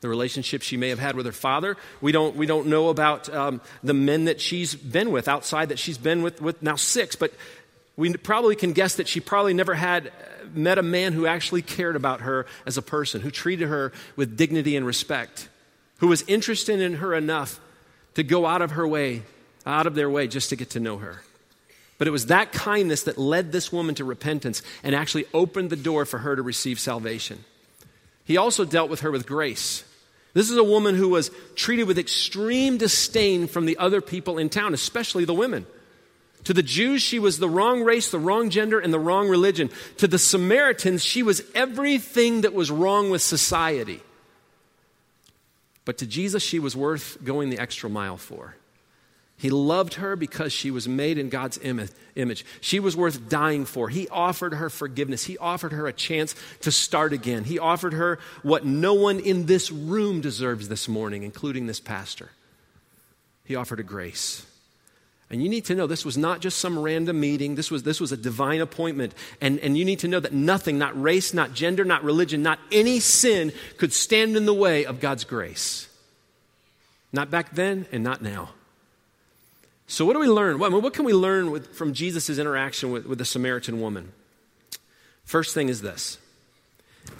the 0.04 0.08
relationship 0.10 0.60
she 0.60 0.76
may 0.76 0.90
have 0.90 0.98
had 0.98 1.16
with 1.16 1.24
her 1.24 1.32
father. 1.32 1.78
We 2.02 2.12
don't, 2.12 2.36
we 2.36 2.44
don't 2.44 2.66
know 2.66 2.90
about 2.90 3.32
um, 3.34 3.62
the 3.82 3.94
men 3.94 4.26
that 4.26 4.38
she's 4.38 4.74
been 4.74 5.10
with 5.10 5.28
outside 5.28 5.70
that 5.70 5.78
she's 5.78 5.96
been 5.96 6.22
with, 6.22 6.42
with 6.42 6.62
now 6.62 6.76
six. 6.76 7.16
But 7.16 7.32
we 7.96 8.12
probably 8.12 8.54
can 8.54 8.74
guess 8.74 8.96
that 8.96 9.08
she 9.08 9.20
probably 9.20 9.54
never 9.54 9.74
had 9.74 10.12
met 10.52 10.76
a 10.76 10.82
man 10.82 11.14
who 11.14 11.26
actually 11.26 11.62
cared 11.62 11.96
about 11.96 12.20
her 12.20 12.44
as 12.66 12.76
a 12.76 12.82
person, 12.82 13.22
who 13.22 13.30
treated 13.30 13.68
her 13.68 13.92
with 14.14 14.36
dignity 14.36 14.76
and 14.76 14.84
respect, 14.84 15.48
who 16.00 16.08
was 16.08 16.22
interested 16.26 16.80
in 16.80 16.96
her 16.96 17.14
enough 17.14 17.58
to 18.12 18.22
go 18.22 18.44
out 18.44 18.60
of 18.60 18.72
her 18.72 18.86
way, 18.86 19.22
out 19.64 19.86
of 19.86 19.94
their 19.94 20.10
way 20.10 20.28
just 20.28 20.50
to 20.50 20.56
get 20.56 20.68
to 20.70 20.80
know 20.80 20.98
her. 20.98 21.22
But 21.96 22.08
it 22.08 22.10
was 22.10 22.26
that 22.26 22.52
kindness 22.52 23.04
that 23.04 23.16
led 23.16 23.52
this 23.52 23.72
woman 23.72 23.94
to 23.94 24.04
repentance 24.04 24.60
and 24.82 24.94
actually 24.94 25.24
opened 25.32 25.70
the 25.70 25.76
door 25.76 26.04
for 26.04 26.18
her 26.18 26.36
to 26.36 26.42
receive 26.42 26.78
salvation. 26.78 27.42
He 28.24 28.36
also 28.36 28.64
dealt 28.64 28.90
with 28.90 29.00
her 29.00 29.10
with 29.10 29.26
grace. 29.26 29.84
This 30.34 30.50
is 30.50 30.56
a 30.56 30.64
woman 30.64 30.96
who 30.96 31.08
was 31.08 31.30
treated 31.54 31.84
with 31.84 31.98
extreme 31.98 32.76
disdain 32.76 33.46
from 33.46 33.66
the 33.66 33.78
other 33.78 34.00
people 34.00 34.36
in 34.36 34.50
town, 34.50 34.74
especially 34.74 35.24
the 35.24 35.32
women. 35.32 35.66
To 36.44 36.52
the 36.52 36.62
Jews, 36.62 37.00
she 37.00 37.18
was 37.18 37.38
the 37.38 37.48
wrong 37.48 37.82
race, 37.82 38.10
the 38.10 38.18
wrong 38.18 38.50
gender, 38.50 38.78
and 38.78 38.92
the 38.92 38.98
wrong 38.98 39.28
religion. 39.28 39.70
To 39.98 40.08
the 40.08 40.18
Samaritans, 40.18 41.02
she 41.02 41.22
was 41.22 41.42
everything 41.54 42.42
that 42.42 42.52
was 42.52 42.70
wrong 42.70 43.10
with 43.10 43.22
society. 43.22 44.02
But 45.84 45.98
to 45.98 46.06
Jesus, 46.06 46.42
she 46.42 46.58
was 46.58 46.76
worth 46.76 47.18
going 47.24 47.50
the 47.50 47.58
extra 47.58 47.88
mile 47.88 48.16
for. 48.16 48.56
He 49.36 49.50
loved 49.50 49.94
her 49.94 50.16
because 50.16 50.52
she 50.52 50.70
was 50.70 50.88
made 50.88 51.18
in 51.18 51.28
God's 51.28 51.58
image. 51.58 52.46
She 52.60 52.80
was 52.80 52.96
worth 52.96 53.28
dying 53.28 53.64
for. 53.64 53.88
He 53.88 54.08
offered 54.08 54.54
her 54.54 54.70
forgiveness. 54.70 55.24
He 55.24 55.36
offered 55.38 55.72
her 55.72 55.86
a 55.86 55.92
chance 55.92 56.34
to 56.60 56.70
start 56.70 57.12
again. 57.12 57.44
He 57.44 57.58
offered 57.58 57.94
her 57.94 58.18
what 58.42 58.64
no 58.64 58.94
one 58.94 59.18
in 59.18 59.46
this 59.46 59.70
room 59.70 60.20
deserves 60.20 60.68
this 60.68 60.88
morning, 60.88 61.24
including 61.24 61.66
this 61.66 61.80
pastor. 61.80 62.30
He 63.44 63.56
offered 63.56 63.80
a 63.80 63.84
grace. 63.84 64.46
And 65.30 65.42
you 65.42 65.48
need 65.48 65.64
to 65.66 65.74
know 65.74 65.86
this 65.86 66.04
was 66.04 66.16
not 66.16 66.40
just 66.40 66.58
some 66.58 66.78
random 66.78 67.18
meeting. 67.18 67.56
This 67.56 67.70
was, 67.70 67.82
this 67.82 68.00
was 68.00 68.12
a 68.12 68.16
divine 68.16 68.60
appointment. 68.60 69.14
And, 69.40 69.58
and 69.60 69.76
you 69.76 69.84
need 69.84 69.98
to 70.00 70.08
know 70.08 70.20
that 70.20 70.32
nothing, 70.32 70.78
not 70.78 71.00
race, 71.00 71.34
not 71.34 71.54
gender, 71.54 71.84
not 71.84 72.04
religion, 72.04 72.42
not 72.42 72.60
any 72.70 73.00
sin 73.00 73.52
could 73.78 73.92
stand 73.92 74.36
in 74.36 74.46
the 74.46 74.54
way 74.54 74.84
of 74.84 75.00
God's 75.00 75.24
grace. 75.24 75.88
Not 77.12 77.30
back 77.30 77.54
then 77.54 77.86
and 77.90 78.04
not 78.04 78.22
now. 78.22 78.50
So, 79.86 80.04
what 80.04 80.14
do 80.14 80.18
we 80.18 80.28
learn? 80.28 80.58
What, 80.58 80.72
what 80.72 80.94
can 80.94 81.04
we 81.04 81.12
learn 81.12 81.50
with, 81.50 81.74
from 81.74 81.92
Jesus' 81.92 82.38
interaction 82.38 82.90
with, 82.90 83.06
with 83.06 83.18
the 83.18 83.24
Samaritan 83.24 83.80
woman? 83.80 84.12
First 85.24 85.54
thing 85.54 85.68
is 85.68 85.82
this 85.82 86.18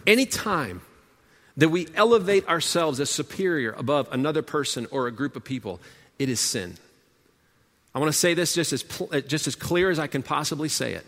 anytime 0.07 0.83
that 1.57 1.69
we 1.69 1.89
elevate 1.95 2.49
ourselves 2.49 3.01
as 3.01 3.11
superior 3.11 3.73
above 3.73 4.09
another 4.11 4.43
person 4.43 4.87
or 4.91 5.07
a 5.07 5.13
group 5.13 5.37
of 5.37 5.45
people, 5.45 5.81
it 6.19 6.29
is 6.29 6.41
sin. 6.41 6.77
I 7.95 8.01
want 8.01 8.11
to 8.11 8.19
say 8.19 8.35
this 8.35 8.55
just 8.55 8.73
as, 8.73 8.85
uh, 9.13 9.21
just 9.21 9.47
as 9.47 9.55
clear 9.55 9.91
as 9.91 9.99
I 9.99 10.09
can 10.09 10.23
possibly 10.23 10.69
say 10.69 10.95
it. 10.95 11.07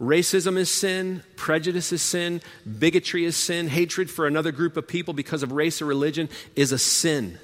Racism 0.00 0.56
is 0.56 0.70
sin, 0.70 1.22
prejudice 1.36 1.90
is 1.90 2.02
sin, 2.02 2.42
bigotry 2.78 3.24
is 3.24 3.36
sin, 3.36 3.66
hatred 3.66 4.10
for 4.10 4.26
another 4.26 4.52
group 4.52 4.76
of 4.76 4.86
people 4.86 5.14
because 5.14 5.42
of 5.42 5.52
race 5.52 5.80
or 5.80 5.86
religion 5.86 6.28
is 6.54 6.70
a 6.70 6.78
sin. 6.78 7.38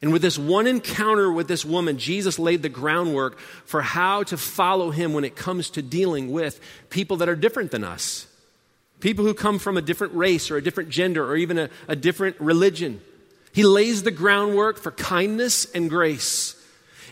And 0.00 0.12
with 0.12 0.22
this 0.22 0.38
one 0.38 0.66
encounter 0.66 1.30
with 1.32 1.48
this 1.48 1.64
woman, 1.64 1.98
Jesus 1.98 2.38
laid 2.38 2.62
the 2.62 2.68
groundwork 2.68 3.38
for 3.64 3.82
how 3.82 4.22
to 4.24 4.36
follow 4.36 4.90
him 4.90 5.12
when 5.12 5.24
it 5.24 5.34
comes 5.34 5.70
to 5.70 5.82
dealing 5.82 6.30
with 6.30 6.60
people 6.88 7.16
that 7.18 7.28
are 7.28 7.34
different 7.34 7.72
than 7.72 7.82
us. 7.82 8.26
People 9.00 9.24
who 9.24 9.34
come 9.34 9.58
from 9.58 9.76
a 9.76 9.82
different 9.82 10.14
race 10.14 10.50
or 10.50 10.56
a 10.56 10.62
different 10.62 10.90
gender 10.90 11.24
or 11.24 11.36
even 11.36 11.58
a, 11.58 11.70
a 11.88 11.96
different 11.96 12.40
religion. 12.40 13.00
He 13.52 13.64
lays 13.64 14.02
the 14.02 14.10
groundwork 14.10 14.78
for 14.78 14.92
kindness 14.92 15.64
and 15.72 15.90
grace. 15.90 16.54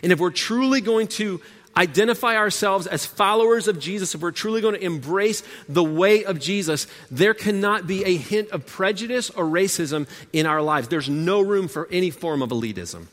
And 0.03 0.11
if 0.11 0.19
we're 0.19 0.31
truly 0.31 0.79
going 0.79 1.07
to 1.07 1.41
identify 1.77 2.35
ourselves 2.35 2.87
as 2.87 3.05
followers 3.05 3.67
of 3.67 3.79
Jesus, 3.79 4.15
if 4.15 4.21
we're 4.21 4.31
truly 4.31 4.61
going 4.61 4.73
to 4.73 4.83
embrace 4.83 5.43
the 5.69 5.83
way 5.83 6.25
of 6.25 6.39
Jesus, 6.39 6.87
there 7.11 7.33
cannot 7.33 7.85
be 7.85 8.03
a 8.03 8.17
hint 8.17 8.49
of 8.49 8.65
prejudice 8.65 9.29
or 9.29 9.45
racism 9.45 10.07
in 10.33 10.45
our 10.45 10.61
lives. 10.61 10.87
There's 10.87 11.09
no 11.09 11.41
room 11.41 11.67
for 11.67 11.87
any 11.91 12.09
form 12.09 12.41
of 12.41 12.49
elitism. 12.49 13.05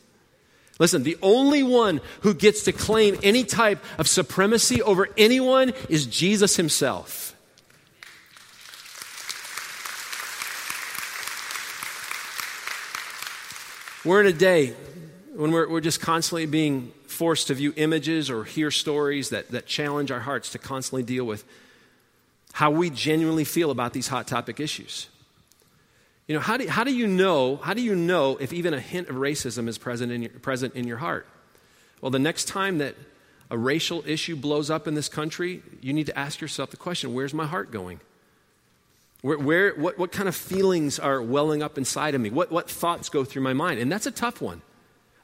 Listen, 0.78 1.04
the 1.04 1.18
only 1.23 1.62
one 1.62 2.00
who 2.23 2.35
gets 2.35 2.64
to 2.64 2.73
claim 2.73 3.16
any 3.23 3.44
type 3.44 3.85
of 3.99 4.09
supremacy 4.09 4.83
over 4.83 5.09
anyone 5.16 5.73
is 5.88 6.06
Jesus 6.06 6.56
himself. 6.56 7.37
We're 14.04 14.21
in 14.21 14.26
a 14.26 14.33
day 14.33 14.75
when 15.35 15.50
we're, 15.50 15.68
we're 15.68 15.80
just 15.80 16.00
constantly 16.00 16.47
being 16.47 16.92
forced 17.14 17.47
to 17.47 17.54
view 17.54 17.73
images 17.76 18.28
or 18.28 18.44
hear 18.44 18.71
stories 18.71 19.30
that, 19.30 19.50
that 19.50 19.66
challenge 19.66 20.11
our 20.11 20.21
hearts 20.21 20.50
to 20.50 20.59
constantly 20.59 21.02
deal 21.02 21.25
with 21.25 21.44
how 22.52 22.71
we 22.71 22.90
genuinely 22.90 23.44
feel 23.44 23.71
about 23.71 23.92
these 23.92 24.09
hot 24.09 24.26
topic 24.26 24.61
issues. 24.61 25.09
You 26.26 26.35
know, 26.35 26.40
how 26.40 26.56
do, 26.56 26.68
how 26.68 26.85
do 26.85 26.94
you 26.94 27.06
know, 27.06 27.56
how 27.56 27.75
do 27.75 27.83
you 27.83 27.94
know 27.94 28.37
if 28.37 28.52
even 28.52 28.75
a 28.75 28.80
hint 28.80 29.09
of 29.09 29.16
racism 29.16 29.68
is 29.68 29.78
present 29.78 30.11
in, 30.12 30.23
your, 30.23 30.30
present 30.30 30.75
in 30.75 30.87
your 30.87 30.99
heart? 30.99 31.26
Well, 32.00 32.11
the 32.11 32.18
next 32.18 32.47
time 32.47 32.78
that 32.78 32.94
a 33.50 33.59
racial 33.59 34.02
issue 34.06 34.37
blows 34.37 34.71
up 34.71 34.88
in 34.88 34.94
this 34.94 35.09
country, 35.09 35.62
you 35.80 35.92
need 35.92 36.06
to 36.06 36.18
ask 36.18 36.40
yourself 36.40 36.71
the 36.71 36.76
question 36.76 37.14
where's 37.14 37.35
my 37.35 37.47
heart 37.47 37.71
going? 37.71 38.00
Where, 39.21 39.38
where, 39.38 39.75
what, 39.75 39.99
what 39.99 40.12
kind 40.12 40.28
of 40.28 40.37
feelings 40.37 40.99
are 40.99 41.21
welling 41.23 41.62
up 41.62 41.78
inside 41.78 42.14
of 42.14 42.21
me? 42.21 42.30
What, 42.30 42.50
what 42.50 42.71
thoughts 42.71 43.09
go 43.09 43.25
through 43.25 43.42
my 43.42 43.52
mind? 43.52 43.80
And 43.80 43.90
that's 43.90 44.06
a 44.06 44.11
tough 44.11 44.40
one. 44.40 44.62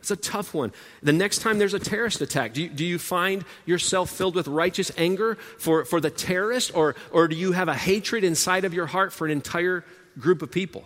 It's 0.00 0.10
a 0.10 0.16
tough 0.16 0.54
one. 0.54 0.72
The 1.02 1.12
next 1.12 1.38
time 1.38 1.58
there's 1.58 1.74
a 1.74 1.78
terrorist 1.78 2.20
attack, 2.22 2.54
do 2.54 2.62
you, 2.62 2.68
do 2.68 2.84
you 2.84 2.98
find 2.98 3.44
yourself 3.66 4.10
filled 4.10 4.34
with 4.34 4.48
righteous 4.48 4.90
anger 4.96 5.34
for, 5.58 5.84
for 5.84 6.00
the 6.00 6.10
terrorist, 6.10 6.74
or, 6.74 6.96
or 7.12 7.28
do 7.28 7.36
you 7.36 7.52
have 7.52 7.68
a 7.68 7.74
hatred 7.74 8.24
inside 8.24 8.64
of 8.64 8.72
your 8.72 8.86
heart 8.86 9.12
for 9.12 9.26
an 9.26 9.30
entire 9.30 9.84
group 10.18 10.40
of 10.40 10.50
people? 10.50 10.84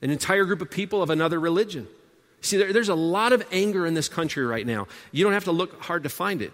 An 0.00 0.10
entire 0.10 0.46
group 0.46 0.62
of 0.62 0.70
people 0.70 1.02
of 1.02 1.10
another 1.10 1.38
religion. 1.38 1.86
See, 2.40 2.56
there, 2.56 2.72
there's 2.72 2.88
a 2.88 2.94
lot 2.94 3.34
of 3.34 3.46
anger 3.52 3.86
in 3.86 3.92
this 3.92 4.08
country 4.08 4.44
right 4.46 4.66
now. 4.66 4.88
You 5.12 5.22
don't 5.22 5.34
have 5.34 5.44
to 5.44 5.52
look 5.52 5.82
hard 5.82 6.04
to 6.04 6.08
find 6.08 6.40
it. 6.40 6.52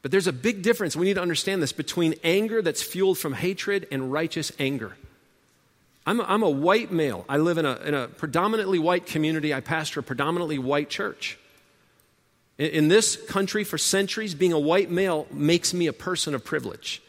But 0.00 0.10
there's 0.10 0.26
a 0.26 0.32
big 0.32 0.62
difference, 0.62 0.96
we 0.96 1.04
need 1.04 1.14
to 1.14 1.22
understand 1.22 1.60
this, 1.60 1.72
between 1.72 2.14
anger 2.24 2.62
that's 2.62 2.82
fueled 2.82 3.18
from 3.18 3.34
hatred 3.34 3.86
and 3.90 4.10
righteous 4.10 4.52
anger. 4.58 4.96
I'm 6.08 6.20
a, 6.20 6.22
I'm 6.22 6.42
a 6.42 6.48
white 6.48 6.90
male. 6.90 7.26
I 7.28 7.36
live 7.36 7.58
in 7.58 7.66
a, 7.66 7.76
in 7.84 7.92
a 7.92 8.08
predominantly 8.08 8.78
white 8.78 9.04
community. 9.04 9.52
I 9.52 9.60
pastor 9.60 10.00
a 10.00 10.02
predominantly 10.02 10.58
white 10.58 10.88
church. 10.88 11.38
In, 12.56 12.70
in 12.70 12.88
this 12.88 13.16
country, 13.26 13.62
for 13.62 13.76
centuries, 13.76 14.34
being 14.34 14.54
a 14.54 14.58
white 14.58 14.90
male 14.90 15.26
makes 15.30 15.74
me 15.74 15.86
a 15.86 15.92
person 15.92 16.34
of 16.34 16.42
privilege. 16.46 17.02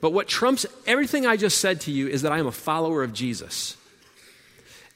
But 0.00 0.14
what 0.14 0.26
trumps 0.26 0.64
everything 0.86 1.26
I 1.26 1.36
just 1.36 1.58
said 1.58 1.82
to 1.82 1.90
you 1.90 2.08
is 2.08 2.22
that 2.22 2.32
I 2.32 2.38
am 2.38 2.46
a 2.46 2.52
follower 2.52 3.02
of 3.02 3.12
Jesus. 3.12 3.76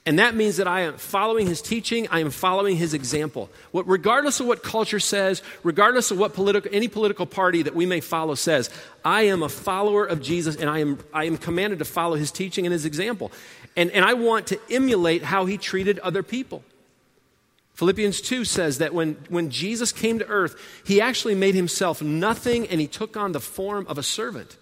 And 0.07 0.21
that 0.21 0.37
means 0.37 0.59
that 0.59 0.69
I 0.69 0.83
am 0.83 0.97
following 0.99 1.49
his 1.49 1.61
teaching, 1.61 2.07
I 2.13 2.21
am 2.21 2.31
following 2.31 2.77
his 2.77 2.95
example. 2.95 3.51
What, 3.73 3.89
regardless 3.89 4.39
of 4.39 4.47
what 4.47 4.63
culture 4.63 5.01
says, 5.01 5.43
regardless 5.65 6.13
of 6.13 6.19
what 6.19 6.33
political, 6.33 6.71
any 6.73 6.87
political 6.87 7.27
party 7.27 7.63
that 7.63 7.75
we 7.75 7.87
may 7.87 8.01
follow 8.01 8.37
says, 8.37 8.71
I 9.05 9.23
am 9.23 9.43
a 9.43 9.49
follower 9.49 10.07
of 10.07 10.23
Jesus 10.23 10.55
and 10.55 10.71
I 10.71 10.79
am, 10.79 11.01
I 11.13 11.25
am 11.25 11.37
commanded 11.37 11.81
to 11.81 11.85
follow 11.85 12.15
his 12.15 12.31
teaching 12.31 12.65
and 12.67 12.73
his 12.73 12.85
example. 12.85 13.33
And, 13.77 13.91
and 13.91 14.05
I 14.05 14.15
want 14.15 14.47
to 14.49 14.61
emulate 14.71 15.25
how 15.25 15.45
he 15.45 15.59
treated 15.59 15.99
other 15.99 16.23
people. 16.23 16.63
Philippians 17.75 18.21
2 18.21 18.45
says 18.45 18.79
that 18.79 18.95
when, 18.95 19.15
when 19.29 19.51
Jesus 19.51 19.91
came 19.91 20.21
to 20.21 20.27
earth, 20.29 20.55
he 20.87 21.01
actually 21.01 21.35
made 21.35 21.57
himself 21.57 22.01
nothing 22.01 22.69
and 22.69 22.81
he 22.81 22.87
took 22.87 23.17
on 23.17 23.33
the 23.33 23.41
form 23.41 23.87
of 23.89 23.99
a 23.99 24.05
servant. 24.05 24.57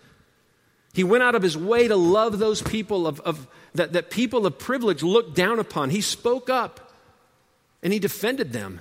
He 0.95 1.05
went 1.05 1.23
out 1.23 1.35
of 1.35 1.43
his 1.43 1.57
way 1.57 1.87
to 1.87 1.97
love 1.97 2.39
those 2.39 2.63
people 2.63 3.07
of, 3.07 3.21
of 3.21 3.47
that, 3.75 3.93
that 3.93 4.11
people 4.11 4.47
of 4.47 4.59
privilege 4.59 5.03
looked 5.03 5.35
down 5.35 5.59
upon. 5.59 5.91
He 5.91 6.01
spoke 6.01 6.49
up 6.49 6.93
and 7.83 7.93
he 7.93 7.99
defended 7.99 8.53
them. 8.53 8.81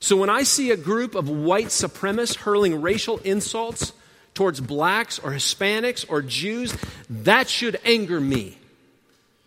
So 0.00 0.16
when 0.16 0.30
I 0.30 0.44
see 0.44 0.70
a 0.70 0.76
group 0.76 1.14
of 1.14 1.28
white 1.28 1.66
supremacists 1.66 2.36
hurling 2.36 2.80
racial 2.80 3.18
insults 3.18 3.92
towards 4.34 4.60
blacks 4.60 5.18
or 5.18 5.32
Hispanics 5.32 6.06
or 6.08 6.22
Jews, 6.22 6.76
that 7.10 7.48
should 7.48 7.80
anger 7.84 8.20
me. 8.20 8.56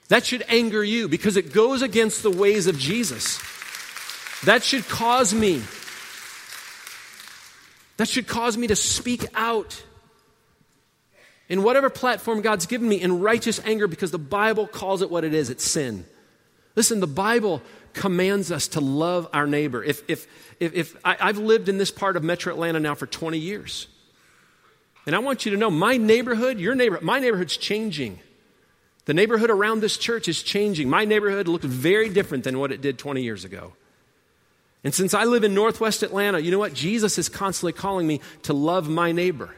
That 0.09 0.25
should 0.25 0.43
anger 0.49 0.83
you 0.83 1.07
because 1.07 1.37
it 1.37 1.53
goes 1.53 1.81
against 1.81 2.21
the 2.21 2.31
ways 2.31 2.67
of 2.67 2.77
Jesus. 2.77 3.39
That 4.43 4.61
should 4.61 4.85
cause 4.89 5.33
me. 5.33 5.61
That 7.95 8.09
should 8.09 8.27
cause 8.27 8.57
me 8.57 8.67
to 8.67 8.75
speak 8.75 9.25
out 9.33 9.81
in 11.51 11.63
whatever 11.63 11.89
platform 11.89 12.41
God's 12.41 12.65
given 12.65 12.87
me 12.87 13.01
in 13.01 13.19
righteous 13.19 13.59
anger 13.65 13.85
because 13.85 14.09
the 14.09 14.17
Bible 14.17 14.67
calls 14.67 15.01
it 15.01 15.11
what 15.11 15.25
it 15.25 15.33
is 15.33 15.49
it's 15.49 15.65
sin. 15.65 16.05
Listen, 16.77 17.01
the 17.01 17.07
Bible 17.07 17.61
commands 17.91 18.53
us 18.53 18.69
to 18.69 18.79
love 18.79 19.27
our 19.33 19.45
neighbor. 19.45 19.83
If, 19.83 20.09
if, 20.09 20.27
if, 20.61 20.73
if 20.73 20.95
I, 21.03 21.17
I've 21.19 21.37
lived 21.37 21.67
in 21.67 21.77
this 21.77 21.91
part 21.91 22.15
of 22.15 22.23
metro 22.23 22.53
Atlanta 22.53 22.79
now 22.79 22.95
for 22.95 23.05
20 23.05 23.37
years, 23.37 23.87
and 25.05 25.13
I 25.13 25.19
want 25.19 25.45
you 25.45 25.51
to 25.51 25.57
know 25.57 25.69
my 25.69 25.97
neighborhood, 25.97 26.57
your 26.57 26.73
neighborhood, 26.73 27.03
my 27.03 27.19
neighborhood's 27.19 27.57
changing. 27.57 28.21
The 29.03 29.13
neighborhood 29.13 29.49
around 29.49 29.81
this 29.81 29.97
church 29.97 30.29
is 30.29 30.41
changing. 30.41 30.89
My 30.89 31.03
neighborhood 31.03 31.49
looks 31.49 31.65
very 31.65 32.07
different 32.07 32.45
than 32.45 32.59
what 32.59 32.71
it 32.71 32.79
did 32.79 32.97
20 32.97 33.23
years 33.23 33.43
ago. 33.43 33.73
And 34.85 34.93
since 34.93 35.13
I 35.13 35.25
live 35.25 35.43
in 35.43 35.53
northwest 35.53 36.01
Atlanta, 36.01 36.39
you 36.39 36.49
know 36.49 36.59
what? 36.59 36.73
Jesus 36.73 37.17
is 37.17 37.27
constantly 37.27 37.73
calling 37.73 38.07
me 38.07 38.21
to 38.43 38.53
love 38.53 38.87
my 38.87 39.11
neighbor. 39.11 39.53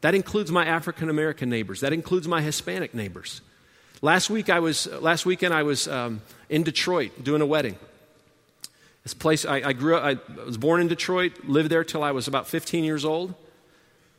That 0.00 0.14
includes 0.14 0.50
my 0.50 0.64
African 0.64 1.10
American 1.10 1.50
neighbors. 1.50 1.80
That 1.80 1.92
includes 1.92 2.28
my 2.28 2.40
Hispanic 2.40 2.94
neighbors. 2.94 3.40
Last 4.00 4.30
week 4.30 4.48
I 4.48 4.60
was 4.60 4.86
last 4.86 5.26
weekend 5.26 5.52
I 5.52 5.64
was 5.64 5.88
um, 5.88 6.22
in 6.48 6.62
Detroit 6.62 7.24
doing 7.24 7.42
a 7.42 7.46
wedding. 7.46 7.76
This 9.02 9.14
place 9.14 9.44
I, 9.44 9.56
I 9.56 9.72
grew 9.72 9.96
up. 9.96 10.04
I 10.04 10.44
was 10.44 10.56
born 10.56 10.80
in 10.80 10.88
Detroit. 10.88 11.44
Lived 11.44 11.70
there 11.70 11.84
till 11.84 12.02
I 12.02 12.12
was 12.12 12.28
about 12.28 12.46
15 12.46 12.84
years 12.84 13.04
old. 13.04 13.34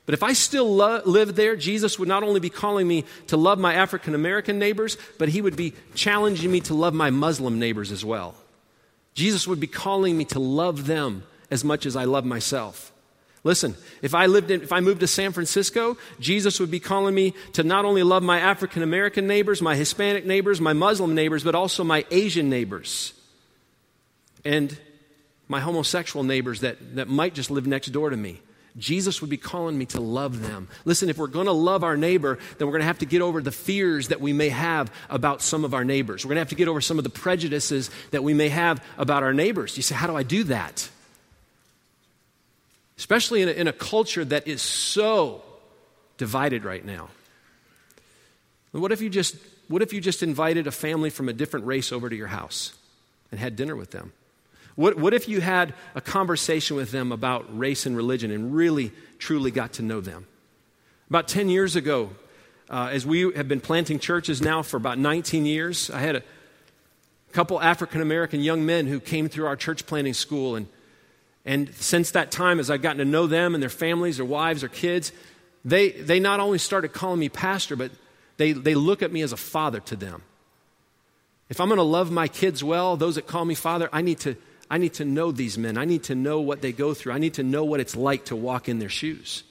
But 0.06 0.16
if 0.16 0.24
I 0.24 0.34
still 0.34 0.76
lo- 0.76 1.04
lived 1.06 1.36
there, 1.36 1.56
Jesus 1.56 2.00
would 2.00 2.08
not 2.08 2.24
only 2.24 2.40
be 2.40 2.50
calling 2.50 2.88
me 2.88 3.06
to 3.28 3.38
love 3.38 3.60
my 3.60 3.76
African 3.76 4.16
American 4.16 4.58
neighbors, 4.58 4.98
but 5.20 5.30
he 5.30 5.42
would 5.42 5.56
be 5.56 5.76
challenging 5.94 6.52
me 6.52 6.62
to 6.62 6.74
love 6.74 6.96
my 6.96 7.12
Muslim 7.12 7.60
neighbors 7.60 7.92
as 7.92 8.04
well. 8.04 8.34
Jesus 9.14 9.48
would 9.48 9.60
be 9.60 9.68
calling 9.68 10.18
me 10.18 10.26
to 10.26 10.40
love 10.40 10.88
them 10.88 11.24
as 11.52 11.64
much 11.64 11.86
as 11.86 11.96
I 11.96 12.06
love 12.06 12.26
myself. 12.26 12.92
Listen, 13.44 13.76
if 14.02 14.14
I 14.14 14.26
lived 14.26 14.52
in, 14.52 14.62
if 14.62 14.74
I 14.74 14.82
moved 14.82 15.00
to 15.00 15.08
San 15.08 15.32
Francisco, 15.32 15.98
Jesus 16.20 16.60
would 16.60 16.70
be 16.70 16.80
calling 16.80 17.16
me 17.16 17.34
to 17.54 17.64
not 17.64 17.86
only 17.86 18.04
love 18.04 18.22
my 18.22 18.40
African 18.40 18.84
American 18.84 19.28
neighbors, 19.28 19.62
my 19.62 19.76
Hispanic 19.76 20.26
neighbors, 20.26 20.60
my 20.60 20.74
Muslim 20.74 21.16
neighbors, 21.16 21.44
but 21.44 21.56
also 21.56 21.84
my 21.84 22.06
Asian 22.12 22.50
neighbors 22.50 23.14
and 24.44 24.78
my 25.48 25.60
homosexual 25.60 26.24
neighbors 26.24 26.62
that, 26.62 26.96
that 26.96 27.08
might 27.08 27.34
just 27.34 27.50
live 27.50 27.66
next 27.66 27.88
door 27.88 28.10
to 28.10 28.18
me. 28.18 28.40
Jesus 28.78 29.20
would 29.22 29.30
be 29.30 29.38
calling 29.38 29.78
me 29.78 29.86
to 29.88 30.00
love 30.00 30.42
them. 30.42 30.68
Listen, 30.86 31.10
if 31.10 31.18
we're 31.18 31.28
going 31.28 31.48
to 31.48 31.52
love 31.52 31.84
our 31.84 31.98
neighbor, 31.98 32.38
then 32.58 32.68
we're 32.68 32.74
going 32.74 32.82
to 32.82 32.88
have 32.88 33.00
to 33.00 33.06
get 33.06 33.22
over 33.22 33.42
the 33.42 33.52
fears 33.52 34.10
that 34.10 34.22
we 34.22 34.32
may 34.32 34.50
have 34.50 34.92
about 35.10 35.42
some 35.42 35.66
of 35.66 35.74
our 35.74 35.84
neighbors. 35.84 36.24
We're 36.24 36.30
going 36.30 36.36
to 36.38 36.42
have 36.42 36.50
to 36.50 36.56
get 36.56 36.68
over 36.68 36.80
some 36.80 36.98
of 36.98 37.04
the 37.04 37.10
prejudices 37.10 37.90
that 38.12 38.24
we 38.24 38.34
may 38.34 38.50
have 38.50 38.84
about 38.98 39.24
our 39.24 39.34
neighbors. 39.34 39.76
You 39.76 39.84
say, 39.84 39.96
how 39.96 40.08
do 40.08 40.16
I 40.16 40.24
do 40.24 40.44
that? 40.46 40.88
Especially 43.00 43.42
in 43.42 43.48
a, 43.48 43.52
in 43.54 43.68
a 43.70 43.74
culture 43.74 44.26
that 44.26 44.46
is 44.46 44.62
so 44.62 45.42
divided 46.18 46.66
right 46.66 46.84
now. 46.84 47.08
What 48.74 48.92
if 48.92 49.00
you 49.00 49.10
just 49.10 49.38
what 49.70 49.82
if 49.82 49.94
you 49.94 50.02
just 50.02 50.22
invited 50.22 50.68
a 50.68 50.72
family 50.72 51.10
from 51.10 51.30
a 51.30 51.34
different 51.34 51.66
race 51.66 51.94
over 51.94 52.10
to 52.10 52.16
your 52.16 52.28
house 52.28 52.74
and 53.32 53.40
had 53.40 53.56
dinner 53.56 53.76
with 53.76 53.92
them? 53.92 54.12
What, 54.76 54.98
what 54.98 55.14
if 55.14 55.30
you 55.30 55.40
had 55.42 55.74
a 55.96 56.02
conversation 56.02 56.76
with 56.76 56.92
them 56.92 57.12
about 57.12 57.58
race 57.58 57.86
and 57.86 57.96
religion 57.96 58.32
and 58.32 58.54
really, 58.54 58.92
truly 59.18 59.52
got 59.52 59.74
to 59.74 59.82
know 59.82 60.02
them? 60.02 60.26
About 61.10 61.28
10 61.28 61.50
years 61.50 61.76
ago, 61.76 62.10
uh, 62.70 62.90
as 62.92 63.06
we 63.06 63.32
have 63.34 63.48
been 63.48 63.62
planting 63.62 64.00
churches 64.00 64.42
now 64.42 64.62
for 64.62 64.78
about 64.78 64.98
19 64.98 65.46
years, 65.46 65.90
I 65.90 66.00
had 66.00 66.16
a 66.16 66.24
couple 67.32 67.62
African 67.62 68.02
American 68.02 68.42
young 68.42 68.66
men 68.66 68.88
who 68.88 69.00
came 69.00 69.30
through 69.30 69.46
our 69.46 69.56
church 69.56 69.86
planting 69.86 70.14
school. 70.14 70.56
And, 70.56 70.68
and 71.50 71.74
since 71.74 72.12
that 72.12 72.30
time, 72.30 72.60
as 72.60 72.70
I've 72.70 72.84
gotten 72.84 73.00
to 73.00 73.06
know 73.06 73.26
them 73.26 73.56
and 73.56 73.64
their 73.64 73.72
families, 73.72 74.18
their 74.18 74.26
wives, 74.26 74.62
their 74.62 74.70
kids, 74.70 75.12
they, 75.66 75.90
they 75.90 76.20
not 76.20 76.40
only 76.40 76.60
started 76.60 76.94
calling 76.94 77.20
me 77.20 77.28
pastor, 77.28 77.76
but 77.76 77.90
they, 78.38 78.52
they 78.52 78.76
look 78.76 79.02
at 79.02 79.12
me 79.12 79.24
as 79.24 79.34
a 79.34 79.38
father 79.38 79.80
to 79.80 79.96
them. 79.96 80.22
If 81.50 81.60
I'm 81.60 81.68
going 81.68 81.78
to 81.78 81.84
love 81.84 82.12
my 82.12 82.28
kids 82.28 82.64
well, 82.64 82.98
those 82.98 83.16
that 83.16 83.26
call 83.26 83.46
me 83.46 83.56
father, 83.56 83.90
I 83.92 84.04
need 84.04 84.20
to 84.20 84.36
I 84.70 84.78
need 84.78 84.94
to 84.94 85.06
know 85.06 85.32
these 85.32 85.58
men. 85.58 85.76
I 85.76 85.86
need 85.86 86.04
to 86.04 86.14
know 86.14 86.40
what 86.40 86.62
they 86.62 86.72
go 86.72 86.94
through. 86.94 87.14
I 87.14 87.18
need 87.18 87.34
to 87.34 87.44
know 87.44 87.66
what 87.66 87.80
it's 87.80 87.96
like 87.96 88.26
to 88.26 88.36
walk 88.36 88.70
in 88.70 88.78
their 88.78 88.88
shoes. 88.88 89.44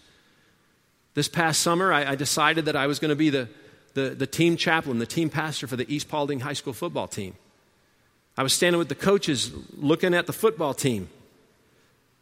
This 1.14 1.26
past 1.26 1.60
summer, 1.60 1.92
I, 1.92 2.12
I 2.12 2.14
decided 2.14 2.66
that 2.66 2.76
I 2.76 2.86
was 2.86 3.00
going 3.00 3.08
to 3.08 3.16
be 3.16 3.30
the, 3.30 3.48
the, 3.94 4.10
the 4.10 4.28
team 4.28 4.56
chaplain, 4.56 5.00
the 5.00 5.06
team 5.06 5.30
pastor 5.30 5.66
for 5.66 5.74
the 5.74 5.92
East 5.92 6.08
Paulding 6.08 6.38
High 6.38 6.52
School 6.52 6.72
football 6.72 7.08
team. 7.08 7.34
I 8.36 8.44
was 8.44 8.52
standing 8.52 8.78
with 8.78 8.88
the 8.88 8.94
coaches 8.94 9.50
looking 9.76 10.14
at 10.14 10.28
the 10.28 10.32
football 10.32 10.74
team. 10.74 11.08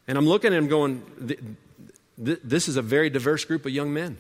And 0.09 0.17
I'm 0.17 0.27
looking 0.27 0.53
at 0.53 0.57
them 0.57 0.69
going, 0.69 1.57
this 2.17 2.69
is 2.69 2.77
a 2.77 2.83
very 2.83 3.11
diverse 3.11 3.45
group 3.45 3.67
of 3.67 3.73
young 3.73 3.93
men. 3.93 4.19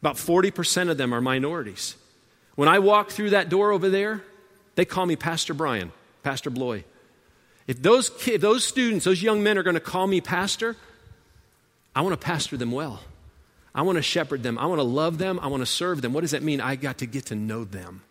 About 0.00 0.16
40% 0.16 0.90
of 0.90 0.96
them 0.96 1.12
are 1.12 1.20
minorities. 1.20 1.96
When 2.54 2.68
I 2.68 2.78
walk 2.78 3.10
through 3.10 3.30
that 3.30 3.48
door 3.48 3.72
over 3.72 3.88
there, 3.90 4.22
they 4.76 4.84
call 4.84 5.06
me 5.06 5.16
Pastor 5.16 5.54
Brian, 5.54 5.92
Pastor 6.22 6.50
Bloye. 6.50 6.84
If 7.66 7.82
those, 7.82 8.10
kids, 8.10 8.42
those 8.42 8.64
students, 8.64 9.04
those 9.04 9.22
young 9.22 9.42
men 9.42 9.58
are 9.58 9.62
going 9.62 9.74
to 9.74 9.80
call 9.80 10.06
me 10.06 10.20
pastor, 10.20 10.76
I 11.94 12.02
want 12.02 12.12
to 12.12 12.24
pastor 12.24 12.56
them 12.56 12.70
well. 12.70 13.00
I 13.74 13.82
want 13.82 13.96
to 13.96 14.02
shepherd 14.02 14.42
them. 14.42 14.58
I 14.58 14.66
want 14.66 14.78
to 14.78 14.84
love 14.84 15.18
them. 15.18 15.40
I 15.42 15.48
want 15.48 15.62
to 15.62 15.66
serve 15.66 16.00
them. 16.00 16.12
What 16.12 16.20
does 16.20 16.30
that 16.30 16.42
mean? 16.42 16.60
I 16.60 16.76
got 16.76 16.98
to 16.98 17.06
get 17.06 17.26
to 17.26 17.34
know 17.34 17.64
them. 17.64 18.02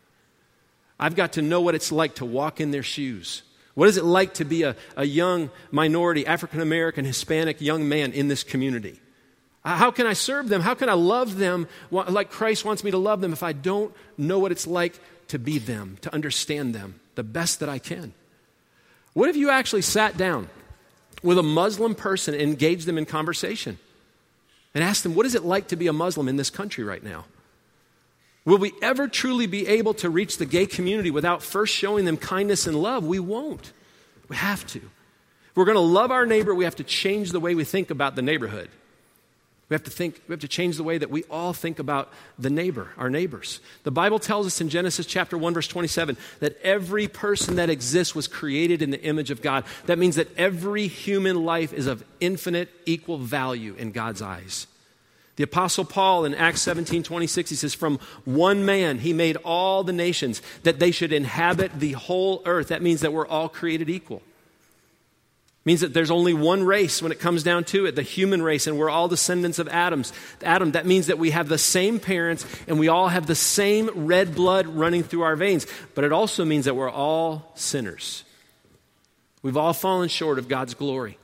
I've 1.00 1.16
got 1.16 1.34
to 1.34 1.42
know 1.42 1.62
what 1.62 1.76
it's 1.76 1.92
like 1.92 2.16
to 2.16 2.26
walk 2.26 2.60
in 2.60 2.72
their 2.72 2.84
shoes. 2.84 3.44
What 3.76 3.90
is 3.90 3.98
it 3.98 4.06
like 4.06 4.34
to 4.36 4.46
be 4.46 4.64
a, 4.64 4.76
a 4.96 5.06
young 5.06 5.52
minority, 5.70 6.26
African 6.26 6.62
American, 6.62 7.06
Hispanic 7.06 7.62
young 7.62 7.88
man 7.88 8.14
in 8.14 8.30
this 8.30 8.44
community? 8.44 9.00
Uh, 9.64 9.76
how 9.76 9.92
can 9.92 10.08
I 10.08 10.14
serve 10.14 10.50
them? 10.50 10.62
How 10.62 10.76
can 10.76 10.90
I 10.90 10.94
love 10.94 11.38
them 11.38 11.68
like 11.92 12.30
Christ 12.32 12.66
wants 12.66 12.84
me 12.84 12.92
to 12.92 12.98
love 12.98 13.22
them 13.22 13.34
if 13.34 13.44
I 13.44 13.52
don't 13.52 13.94
know 14.18 14.40
what 14.40 14.52
it's 14.52 14.66
like 14.66 15.00
to 15.28 15.40
be 15.40 15.60
them, 15.60 15.98
to 16.02 16.14
understand 16.14 16.74
them 16.74 17.00
the 17.16 17.24
best 17.24 17.60
that 17.60 17.70
I 17.70 17.80
can? 17.80 18.14
What 19.14 19.30
if 19.30 19.36
you 19.36 19.50
actually 19.50 19.82
sat 19.82 20.18
down 20.18 20.50
with 21.22 21.38
a 21.38 21.44
Muslim 21.44 21.96
person 21.96 22.34
and 22.34 22.44
engaged 22.44 22.86
them 22.86 22.98
in 22.98 23.06
conversation 23.06 23.78
and 24.74 24.84
asked 24.84 25.04
them, 25.04 25.16
What 25.16 25.26
is 25.26 25.36
it 25.36 25.44
like 25.44 25.68
to 25.70 25.76
be 25.76 25.88
a 25.88 25.94
Muslim 25.94 26.30
in 26.30 26.38
this 26.38 26.50
country 26.50 26.84
right 26.84 27.04
now? 27.04 27.26
Will 28.46 28.60
we 28.60 28.74
ever 28.82 29.08
truly 29.08 29.48
be 29.48 29.68
able 29.68 29.96
to 29.96 30.10
reach 30.10 30.38
the 30.38 30.46
gay 30.46 30.68
community 30.68 31.10
without 31.10 31.42
first 31.42 31.74
showing 31.74 32.06
them 32.06 32.16
kindness 32.16 32.68
and 32.68 32.80
love? 32.80 33.04
We 33.04 33.20
won't. 33.20 33.74
We 34.30 34.36
have 34.36 34.66
to. 34.68 34.80
If 34.80 35.56
we're 35.56 35.66
going 35.66 35.76
to 35.76 35.82
love 35.82 36.12
our 36.12 36.28
neighbor, 36.28 36.54
we 36.54 36.66
have 36.66 36.76
to 36.76 36.84
change 36.84 37.32
the 37.32 37.40
way 37.40 37.56
we 37.56 37.64
think 37.64 37.90
about 37.90 38.16
the 38.16 38.22
neighborhood. 38.22 38.70
We 39.68 39.74
have 39.74 39.84
to 39.86 39.90
think, 39.90 40.22
we 40.28 40.34
have 40.34 40.42
to 40.42 40.48
change 40.48 40.78
the 40.78 40.84
way 40.84 41.00
that 41.00 41.10
we 41.10 41.24
all 41.24 41.52
think 41.52 41.80
about 41.80 42.14
the 42.38 42.52
neighbor, 42.52 42.90
our 42.98 43.10
neighbors. 43.10 43.62
The 43.82 43.90
Bible 43.90 44.20
tells 44.20 44.46
us 44.46 44.62
in 44.62 44.70
Genesis 44.70 45.08
chapter 45.08 45.40
1 45.40 45.56
verse 45.56 45.68
27 45.68 46.18
that 46.40 46.56
every 46.62 47.08
person 47.08 47.56
that 47.56 47.72
exists 47.72 48.14
was 48.14 48.28
created 48.28 48.84
in 48.84 48.92
the 48.92 49.02
image 49.02 49.32
of 49.32 49.42
God. 49.42 49.64
That 49.88 49.98
means 49.98 50.18
that 50.18 50.38
every 50.38 50.86
human 50.86 51.46
life 51.46 51.74
is 51.74 51.88
of 51.88 52.04
infinite 52.20 52.70
equal 52.86 53.18
value 53.18 53.74
in 53.76 53.92
God's 53.92 54.22
eyes. 54.22 54.68
The 55.36 55.43
apostle 55.43 55.84
Paul 55.84 56.26
in 56.26 56.34
Acts 56.34 56.62
17, 56.62 57.04
26, 57.04 57.50
he 57.50 57.56
says, 57.56 57.74
from 57.74 58.00
one 58.24 58.65
man 58.65 59.00
he 59.00 59.12
made 59.12 59.36
all 59.38 59.84
the 59.84 59.93
nations 59.93 60.41
that 60.63 60.80
they 60.80 60.91
should 60.91 61.12
inhabit 61.12 61.80
the 61.80 61.91
whole 61.93 62.41
earth. 62.45 62.69
That 62.69 62.82
means 62.82 63.02
that 63.02 63.12
we're 63.12 63.28
all 63.28 63.50
created 63.50 63.89
equal 63.89 64.21
means 65.65 65.82
that 65.82 65.93
there's 65.93 66.12
only 66.12 66.34
one 66.34 66.63
race 66.63 67.02
when 67.02 67.12
it 67.12 67.19
comes 67.19 67.41
down 67.41 67.63
to 67.63 67.88
it, 67.88 67.95
the 67.95 68.04
human 68.04 68.41
race, 68.41 68.67
and 68.67 68.78
we're 68.78 68.89
all 68.89 69.08
descendants 69.08 69.58
of 69.58 69.67
Adam's. 69.67 70.13
Adam, 70.43 70.71
that 70.74 70.86
means 70.86 71.08
that 71.08 71.17
we 71.17 71.32
have 71.32 71.50
the 71.50 71.58
same 71.58 72.00
parents 72.00 72.45
and 72.67 72.78
we 72.78 72.88
all 72.88 73.08
have 73.08 73.26
the 73.26 73.36
same 73.36 73.89
red 74.06 74.36
blood 74.36 74.67
running 74.67 75.02
through 75.02 75.24
our 75.24 75.36
veins. 75.36 75.65
But 75.95 76.04
it 76.04 76.12
also 76.12 76.45
means 76.45 76.65
that 76.65 76.76
we're 76.76 76.89
all 76.89 77.52
sinners. 77.56 78.24
We've 79.41 79.58
all 79.58 79.74
fallen 79.74 80.08
short 80.08 80.38
of 80.38 80.48
God's 80.48 80.76
glory 80.76 81.17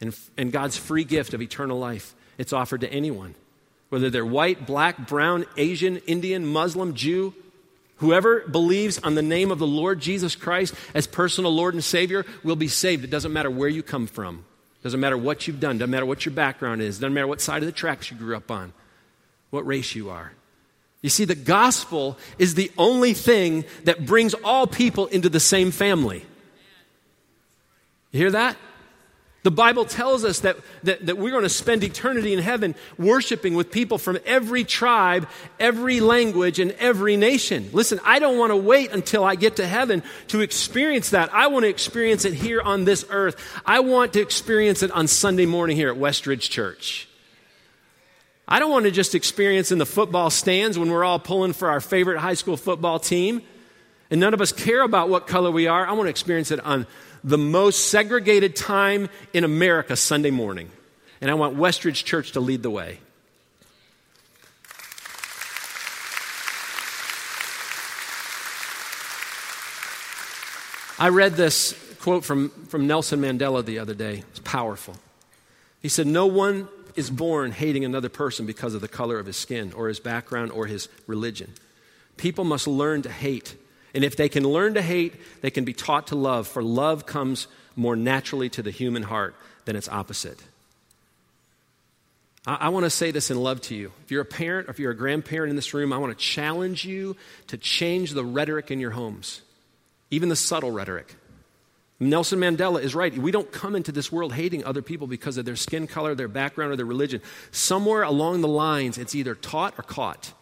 and, 0.00 0.16
and 0.36 0.50
God's 0.50 0.76
free 0.76 1.04
gift 1.04 1.32
of 1.32 1.40
eternal 1.40 1.78
life. 1.78 2.14
It's 2.38 2.52
offered 2.52 2.80
to 2.80 2.92
anyone, 2.92 3.34
whether 3.90 4.08
they're 4.08 4.24
white, 4.24 4.66
black, 4.66 5.06
brown, 5.06 5.44
Asian, 5.56 5.98
Indian, 5.98 6.46
Muslim, 6.46 6.94
Jew, 6.94 7.34
Whoever 7.98 8.40
believes 8.46 8.98
on 8.98 9.16
the 9.16 9.22
name 9.22 9.50
of 9.50 9.58
the 9.58 9.66
Lord 9.66 10.00
Jesus 10.00 10.36
Christ 10.36 10.72
as 10.94 11.06
personal 11.06 11.52
Lord 11.52 11.74
and 11.74 11.82
Savior 11.82 12.24
will 12.44 12.56
be 12.56 12.68
saved. 12.68 13.02
It 13.02 13.10
doesn't 13.10 13.32
matter 13.32 13.50
where 13.50 13.68
you 13.68 13.82
come 13.82 14.06
from. 14.06 14.44
Doesn't 14.84 15.00
matter 15.00 15.18
what 15.18 15.46
you've 15.46 15.58
done. 15.58 15.78
Doesn't 15.78 15.90
matter 15.90 16.06
what 16.06 16.24
your 16.24 16.32
background 16.32 16.80
is. 16.80 16.98
Doesn't 16.98 17.12
matter 17.12 17.26
what 17.26 17.40
side 17.40 17.62
of 17.62 17.66
the 17.66 17.72
tracks 17.72 18.10
you 18.10 18.16
grew 18.16 18.36
up 18.36 18.52
on. 18.52 18.72
What 19.50 19.66
race 19.66 19.96
you 19.96 20.10
are. 20.10 20.32
You 21.02 21.10
see, 21.10 21.24
the 21.24 21.34
gospel 21.34 22.18
is 22.38 22.54
the 22.54 22.70
only 22.78 23.14
thing 23.14 23.64
that 23.84 24.06
brings 24.06 24.34
all 24.34 24.68
people 24.68 25.06
into 25.08 25.28
the 25.28 25.40
same 25.40 25.72
family. 25.72 26.24
You 28.12 28.20
hear 28.20 28.30
that? 28.30 28.56
The 29.48 29.52
Bible 29.52 29.86
tells 29.86 30.26
us 30.26 30.40
that, 30.40 30.58
that, 30.82 31.06
that, 31.06 31.16
we're 31.16 31.30
going 31.30 31.42
to 31.42 31.48
spend 31.48 31.82
eternity 31.82 32.34
in 32.34 32.38
heaven 32.38 32.74
worshiping 32.98 33.54
with 33.54 33.70
people 33.70 33.96
from 33.96 34.18
every 34.26 34.62
tribe, 34.62 35.26
every 35.58 36.00
language, 36.00 36.58
and 36.58 36.72
every 36.72 37.16
nation. 37.16 37.70
Listen, 37.72 37.98
I 38.04 38.18
don't 38.18 38.36
want 38.36 38.50
to 38.50 38.58
wait 38.58 38.92
until 38.92 39.24
I 39.24 39.36
get 39.36 39.56
to 39.56 39.66
heaven 39.66 40.02
to 40.26 40.42
experience 40.42 41.08
that. 41.10 41.32
I 41.32 41.46
want 41.46 41.62
to 41.62 41.70
experience 41.70 42.26
it 42.26 42.34
here 42.34 42.60
on 42.60 42.84
this 42.84 43.06
earth. 43.08 43.42
I 43.64 43.80
want 43.80 44.12
to 44.12 44.20
experience 44.20 44.82
it 44.82 44.90
on 44.90 45.06
Sunday 45.08 45.46
morning 45.46 45.78
here 45.78 45.90
at 45.90 45.96
Westridge 45.96 46.50
Church. 46.50 47.08
I 48.46 48.58
don't 48.58 48.70
want 48.70 48.84
to 48.84 48.90
just 48.90 49.14
experience 49.14 49.72
in 49.72 49.78
the 49.78 49.86
football 49.86 50.28
stands 50.28 50.78
when 50.78 50.90
we're 50.90 51.04
all 51.04 51.18
pulling 51.18 51.54
for 51.54 51.70
our 51.70 51.80
favorite 51.80 52.18
high 52.18 52.34
school 52.34 52.58
football 52.58 52.98
team 52.98 53.40
and 54.10 54.20
none 54.20 54.34
of 54.34 54.40
us 54.40 54.52
care 54.52 54.82
about 54.82 55.08
what 55.08 55.26
color 55.26 55.50
we 55.50 55.66
are. 55.66 55.86
I 55.86 55.92
want 55.92 56.06
to 56.06 56.10
experience 56.10 56.50
it 56.50 56.60
on 56.60 56.86
the 57.24 57.38
most 57.38 57.90
segregated 57.90 58.56
time 58.56 59.08
in 59.32 59.44
America, 59.44 59.96
Sunday 59.96 60.30
morning. 60.30 60.70
And 61.20 61.30
I 61.30 61.34
want 61.34 61.56
Westridge 61.56 62.04
Church 62.04 62.32
to 62.32 62.40
lead 62.40 62.62
the 62.62 62.70
way. 62.70 63.00
I 71.00 71.10
read 71.10 71.34
this 71.34 71.74
quote 72.00 72.24
from, 72.24 72.50
from 72.68 72.86
Nelson 72.88 73.20
Mandela 73.20 73.64
the 73.64 73.78
other 73.78 73.94
day. 73.94 74.24
It's 74.30 74.40
powerful. 74.40 74.96
He 75.80 75.88
said, 75.88 76.06
No 76.08 76.26
one 76.26 76.68
is 76.96 77.10
born 77.10 77.52
hating 77.52 77.84
another 77.84 78.08
person 78.08 78.46
because 78.46 78.74
of 78.74 78.80
the 78.80 78.88
color 78.88 79.20
of 79.20 79.26
his 79.26 79.36
skin 79.36 79.72
or 79.72 79.86
his 79.86 80.00
background 80.00 80.50
or 80.50 80.66
his 80.66 80.88
religion. 81.06 81.54
People 82.16 82.44
must 82.44 82.66
learn 82.66 83.02
to 83.02 83.10
hate. 83.10 83.54
And 83.94 84.04
if 84.04 84.16
they 84.16 84.28
can 84.28 84.44
learn 84.44 84.74
to 84.74 84.82
hate, 84.82 85.14
they 85.40 85.50
can 85.50 85.64
be 85.64 85.72
taught 85.72 86.08
to 86.08 86.16
love, 86.16 86.46
for 86.46 86.62
love 86.62 87.06
comes 87.06 87.46
more 87.76 87.96
naturally 87.96 88.48
to 88.50 88.62
the 88.62 88.70
human 88.70 89.02
heart 89.02 89.34
than 89.64 89.76
its 89.76 89.88
opposite. 89.88 90.38
I, 92.46 92.54
I 92.54 92.68
want 92.68 92.84
to 92.84 92.90
say 92.90 93.10
this 93.10 93.30
in 93.30 93.40
love 93.40 93.60
to 93.62 93.74
you. 93.74 93.92
If 94.04 94.10
you're 94.10 94.22
a 94.22 94.26
parent 94.26 94.68
or 94.68 94.70
if 94.70 94.78
you're 94.78 94.90
a 94.90 94.96
grandparent 94.96 95.50
in 95.50 95.56
this 95.56 95.72
room, 95.74 95.92
I 95.92 95.98
want 95.98 96.16
to 96.16 96.24
challenge 96.24 96.84
you 96.84 97.16
to 97.48 97.56
change 97.56 98.12
the 98.12 98.24
rhetoric 98.24 98.70
in 98.70 98.80
your 98.80 98.90
homes, 98.90 99.42
even 100.10 100.28
the 100.28 100.36
subtle 100.36 100.70
rhetoric. 100.70 101.14
Nelson 102.00 102.38
Mandela 102.38 102.80
is 102.80 102.94
right. 102.94 103.16
We 103.16 103.32
don't 103.32 103.50
come 103.50 103.74
into 103.74 103.90
this 103.90 104.12
world 104.12 104.32
hating 104.32 104.64
other 104.64 104.82
people 104.82 105.08
because 105.08 105.36
of 105.36 105.44
their 105.44 105.56
skin 105.56 105.88
color, 105.88 106.14
their 106.14 106.28
background, 106.28 106.72
or 106.72 106.76
their 106.76 106.86
religion. 106.86 107.20
Somewhere 107.50 108.02
along 108.02 108.40
the 108.40 108.48
lines, 108.48 108.98
it's 108.98 109.16
either 109.16 109.34
taught 109.34 109.74
or 109.78 109.82
caught. 109.82 110.32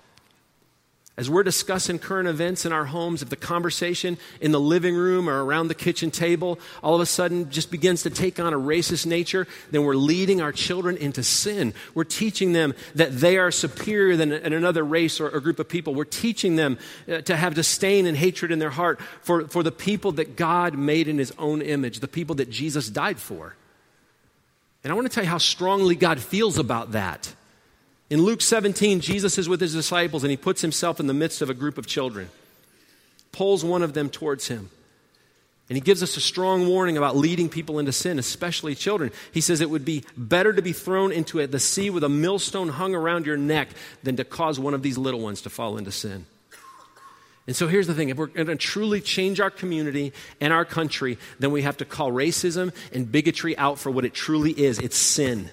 As 1.19 1.31
we're 1.31 1.45
discussing 1.45 1.99
current 1.99 2.29
events 2.29 2.67
in 2.67 2.73
our 2.73 2.85
homes, 2.85 3.23
if 3.23 3.31
the 3.31 3.37
conversation 3.37 4.19
in 4.39 4.53
the 4.53 4.61
living 4.61 4.95
room 4.95 5.31
or 5.31 5.43
around 5.43 5.69
the 5.69 5.75
kitchen 5.75 6.11
table 6.11 6.59
all 6.83 6.95
of 6.95 7.01
a 7.01 7.07
sudden 7.07 7.51
just 7.51 7.71
begins 7.71 8.03
to 8.03 8.11
take 8.11 8.39
on 8.39 8.53
a 8.53 8.59
racist 8.59 9.07
nature, 9.07 9.47
then 9.71 9.83
we're 9.83 9.95
leading 9.95 10.43
our 10.43 10.53
children 10.53 10.95
into 10.99 11.23
sin. 11.23 11.73
We're 11.95 12.05
teaching 12.05 12.53
them 12.53 12.75
that 12.95 13.19
they 13.19 13.39
are 13.39 13.51
superior 13.51 14.15
than 14.17 14.31
another 14.31 14.85
race 14.85 15.19
or, 15.19 15.31
or 15.31 15.41
group 15.41 15.59
of 15.59 15.71
people. 15.71 15.95
We're 15.95 16.05
teaching 16.05 16.57
them 16.57 16.79
uh, 17.11 17.23
to 17.23 17.35
have 17.35 17.55
disdain 17.55 18.05
and 18.05 18.15
hatred 18.15 18.53
in 18.53 18.59
their 18.59 18.69
heart 18.69 19.01
for, 19.23 19.49
for 19.49 19.63
the 19.63 19.73
people 19.73 20.13
that 20.13 20.37
God 20.37 20.77
made 20.77 21.09
in 21.09 21.17
His 21.17 21.33
own 21.39 21.63
image, 21.63 22.01
the 22.01 22.09
people 22.09 22.35
that 22.37 22.51
Jesus 22.51 22.91
died 22.91 23.19
for. 23.19 23.57
And 24.85 24.93
I 24.93 24.95
want 24.95 25.07
to 25.07 25.15
tell 25.15 25.25
you 25.25 25.31
how 25.31 25.39
strongly 25.39 25.97
God 25.97 26.21
feels 26.21 26.59
about 26.59 26.93
that. 26.93 27.35
In 28.09 28.23
Luke 28.23 28.41
17, 28.41 29.01
Jesus 29.01 29.37
is 29.37 29.49
with 29.49 29.61
his 29.61 29.73
disciples 29.73 30.23
and 30.23 30.31
he 30.31 30.37
puts 30.37 30.61
himself 30.61 31.01
in 31.01 31.07
the 31.07 31.15
midst 31.15 31.43
of 31.43 31.51
a 31.51 31.55
group 31.55 31.77
of 31.77 31.87
children, 31.87 32.31
pulls 33.33 33.65
one 33.65 33.83
of 33.83 33.95
them 33.95 34.09
towards 34.11 34.49
him. 34.49 34.71
And 35.69 35.77
he 35.77 35.81
gives 35.81 36.01
us 36.01 36.17
a 36.17 36.21
strong 36.21 36.69
warning 36.69 36.97
about 36.97 37.17
leading 37.17 37.49
people 37.49 37.81
into 37.81 37.91
sin, 37.91 38.21
especially 38.21 38.77
children. 38.77 39.11
He 39.33 39.41
says 39.41 39.61
it 39.61 39.69
would 39.69 39.85
be 39.85 40.05
better 40.17 40.53
to 40.53 40.63
be 40.63 40.73
thrown 40.73 41.11
into 41.11 41.45
the 41.45 41.59
sea 41.59 41.91
with 41.91 42.05
a 42.05 42.09
millstone 42.09 42.69
hung 42.69 42.95
around 42.95 43.27
your 43.27 43.37
neck 43.37 43.69
than 44.05 44.15
to 44.17 44.25
cause 44.25 44.61
one 44.61 44.75
of 44.75 44.83
these 44.83 44.97
little 44.97 45.19
ones 45.19 45.43
to 45.43 45.51
fall 45.51 45.77
into 45.77 45.91
sin. 45.91 46.27
And 47.49 47.57
so 47.57 47.67
here's 47.67 47.89
the 47.89 47.95
thing 47.95 48.11
if 48.11 48.17
we're 48.17 48.27
going 48.27 48.47
to 48.47 48.57
truly 48.57 49.01
change 49.01 49.41
our 49.41 49.51
community 49.51 50.13
and 50.41 50.53
our 50.53 50.65
country, 50.65 51.19
then 51.41 51.51
we 51.51 51.63
have 51.63 51.79
to 51.79 51.85
call 51.85 52.13
racism 52.13 52.73
and 52.93 53.11
bigotry 53.11 53.59
out 53.59 53.81
for 53.81 53.91
what 53.91 54.05
it 54.05 54.15
truly 54.15 54.53
is 54.53 54.79
it's 54.79 54.97
sin. 54.97 55.51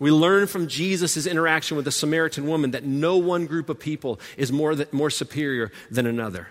We 0.00 0.10
learn 0.10 0.46
from 0.46 0.66
Jesus' 0.66 1.26
interaction 1.26 1.76
with 1.76 1.84
the 1.84 1.92
Samaritan 1.92 2.46
woman 2.48 2.72
that 2.72 2.84
no 2.84 3.18
one 3.18 3.46
group 3.46 3.68
of 3.68 3.78
people 3.78 4.18
is 4.38 4.50
more, 4.50 4.74
than, 4.74 4.88
more 4.90 5.10
superior 5.10 5.70
than 5.90 6.06
another. 6.06 6.48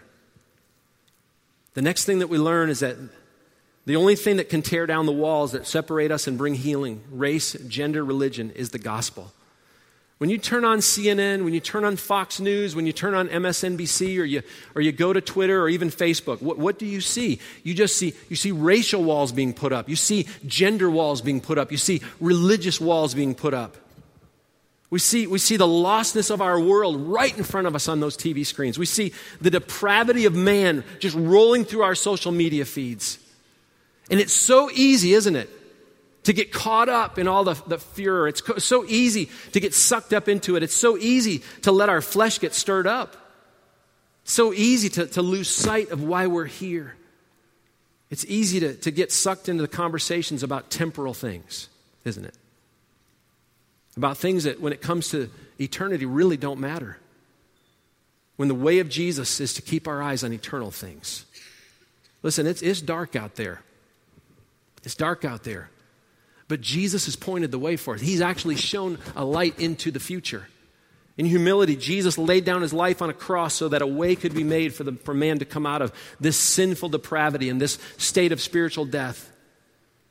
The 1.74 1.82
next 1.82 2.06
thing 2.06 2.20
that 2.20 2.28
we 2.28 2.38
learn 2.38 2.70
is 2.70 2.80
that 2.80 2.96
the 3.86 3.96
only 3.96 4.16
thing 4.16 4.38
that 4.38 4.50
can 4.50 4.62
tear 4.62 4.86
down 4.86 5.08
the 5.08 5.12
walls 5.12 5.54
that 5.54 5.66
separate 5.66 6.12
us 6.12 6.28
and 6.28 6.38
bring 6.38 6.54
healing, 6.54 7.04
race, 7.12 7.54
gender, 7.68 8.06
religion, 8.06 8.52
is 8.52 8.70
the 8.70 8.78
gospel. 8.78 9.32
When 10.20 10.30
you 10.30 10.38
turn 10.38 10.66
on 10.66 10.80
CNN, 10.80 11.46
when 11.46 11.54
you 11.54 11.62
turn 11.62 11.86
on 11.86 11.96
Fox 11.96 12.42
News, 12.42 12.76
when 12.76 12.86
you 12.86 12.92
turn 12.92 13.16
on 13.16 13.30
MSNBC, 13.30 14.20
or 14.20 14.26
you, 14.26 14.42
or 14.76 14.82
you 14.82 14.92
go 14.92 15.14
to 15.14 15.22
Twitter 15.22 15.62
or 15.62 15.70
even 15.70 15.90
Facebook, 15.90 16.42
what, 16.42 16.58
what 16.58 16.78
do 16.78 16.86
you 16.86 17.00
see? 17.00 17.40
You 17.64 17.74
just 17.74 17.96
see, 17.96 18.14
you 18.28 18.36
see 18.36 18.52
racial 18.52 19.02
walls 19.02 19.32
being 19.32 19.54
put 19.54 19.72
up. 19.72 19.88
You 19.88 19.96
see 19.96 20.28
gender 20.46 20.90
walls 20.90 21.22
being 21.22 21.40
put 21.40 21.58
up. 21.58 21.72
You 21.72 21.78
see 21.78 22.02
religious 22.20 22.82
walls 22.82 23.14
being 23.14 23.34
put 23.34 23.54
up. 23.54 23.78
We 24.90 25.00
see, 25.00 25.26
we 25.26 25.40
see 25.40 25.56
the 25.56 25.68
lostness 25.68 26.30
of 26.30 26.42
our 26.42 26.60
world 26.60 27.00
right 27.00 27.36
in 27.38 27.46
front 27.46 27.68
of 27.68 27.74
us 27.76 27.88
on 27.88 28.02
those 28.02 28.18
TV 28.18 28.46
screens. 28.46 28.78
We 28.78 28.88
see 28.88 29.14
the 29.40 29.52
depravity 29.52 30.26
of 30.26 30.36
man 30.36 30.84
just 31.00 31.16
rolling 31.16 31.64
through 31.64 31.84
our 31.84 31.96
social 31.96 32.34
media 32.34 32.66
feeds. 32.66 33.20
And 34.12 34.20
it's 34.20 34.34
so 34.34 34.70
easy, 34.72 35.14
isn't 35.14 35.38
it? 35.38 35.50
To 36.24 36.34
get 36.34 36.52
caught 36.52 36.90
up 36.90 37.18
in 37.18 37.28
all 37.28 37.44
the, 37.44 37.56
the 37.68 37.78
furor. 37.78 38.28
It's 38.28 38.42
co- 38.42 38.58
so 38.58 38.86
easy 38.86 39.30
to 39.54 39.60
get 39.60 39.74
sucked 39.74 40.14
up 40.14 40.28
into 40.28 40.56
it. 40.56 40.64
It's 40.64 40.76
so 40.76 40.98
easy 40.98 41.44
to 41.64 41.72
let 41.72 41.90
our 41.90 42.02
flesh 42.02 42.40
get 42.40 42.54
stirred 42.54 42.88
up. 42.88 43.16
So 44.24 44.54
easy 44.54 44.90
to, 44.90 45.08
to 45.08 45.22
lose 45.22 45.50
sight 45.50 45.90
of 45.90 46.04
why 46.04 46.28
we're 46.28 46.46
here. 46.46 46.96
It's 48.10 48.26
easy 48.26 48.60
to, 48.60 48.74
to 48.76 48.92
get 48.92 49.12
sucked 49.12 49.50
into 49.50 49.62
the 49.62 49.68
conversations 49.68 50.44
about 50.44 50.70
temporal 50.70 51.14
things, 51.14 51.70
isn't 52.06 52.26
it? 52.26 52.36
About 53.98 54.18
things 54.18 54.44
that, 54.44 54.60
when 54.60 54.74
it 54.74 54.82
comes 54.82 55.10
to 55.10 55.30
eternity, 55.60 56.06
really 56.06 56.38
don't 56.38 56.60
matter. 56.60 56.98
When 58.36 58.48
the 58.48 58.56
way 58.56 58.80
of 58.80 58.90
Jesus 58.90 59.40
is 59.40 59.54
to 59.56 59.62
keep 59.62 59.88
our 59.88 60.02
eyes 60.02 60.24
on 60.24 60.32
eternal 60.32 60.72
things. 60.72 61.26
Listen, 62.24 62.48
it's, 62.48 62.62
it's 62.62 62.82
dark 62.82 63.16
out 63.16 63.36
there. 63.36 63.62
It's 64.84 64.96
dark 64.96 65.26
out 65.26 65.44
there. 65.44 65.70
But 66.50 66.60
Jesus 66.60 67.06
has 67.06 67.16
pointed 67.16 67.52
the 67.52 67.60
way 67.60 67.78
for 67.78 67.94
us. 67.94 68.02
He's 68.02 68.22
actually 68.22 68.58
shown 68.58 68.98
a 69.16 69.24
light 69.24 69.58
into 69.60 69.92
the 69.92 70.00
future. 70.00 70.48
In 71.16 71.26
humility, 71.26 71.76
Jesus 71.76 72.18
laid 72.18 72.44
down 72.44 72.62
his 72.62 72.74
life 72.74 73.02
on 73.02 73.10
a 73.10 73.14
cross 73.14 73.54
so 73.54 73.70
that 73.70 73.82
a 73.82 73.88
way 73.88 74.16
could 74.16 74.34
be 74.34 74.44
made 74.44 74.74
for, 74.74 74.84
the, 74.84 74.94
for 74.94 75.14
man 75.14 75.40
to 75.40 75.46
come 75.46 75.66
out 75.66 75.82
of 75.82 75.94
this 76.20 76.38
sinful 76.38 76.90
depravity 76.90 77.50
and 77.50 77.62
this 77.62 77.78
state 77.98 78.32
of 78.32 78.42
spiritual 78.42 78.86
death, 78.86 79.32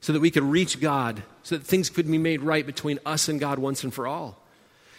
so 0.00 0.12
that 0.12 0.20
we 0.20 0.30
could 0.30 0.44
reach 0.44 0.80
God, 0.80 1.22
so 1.42 1.56
that 1.56 1.66
things 1.66 1.90
could 1.90 2.08
be 2.08 2.18
made 2.18 2.40
right 2.40 2.64
between 2.64 3.00
us 3.04 3.28
and 3.28 3.40
God 3.40 3.58
once 3.58 3.82
and 3.82 3.92
for 3.92 4.06
all. 4.06 4.40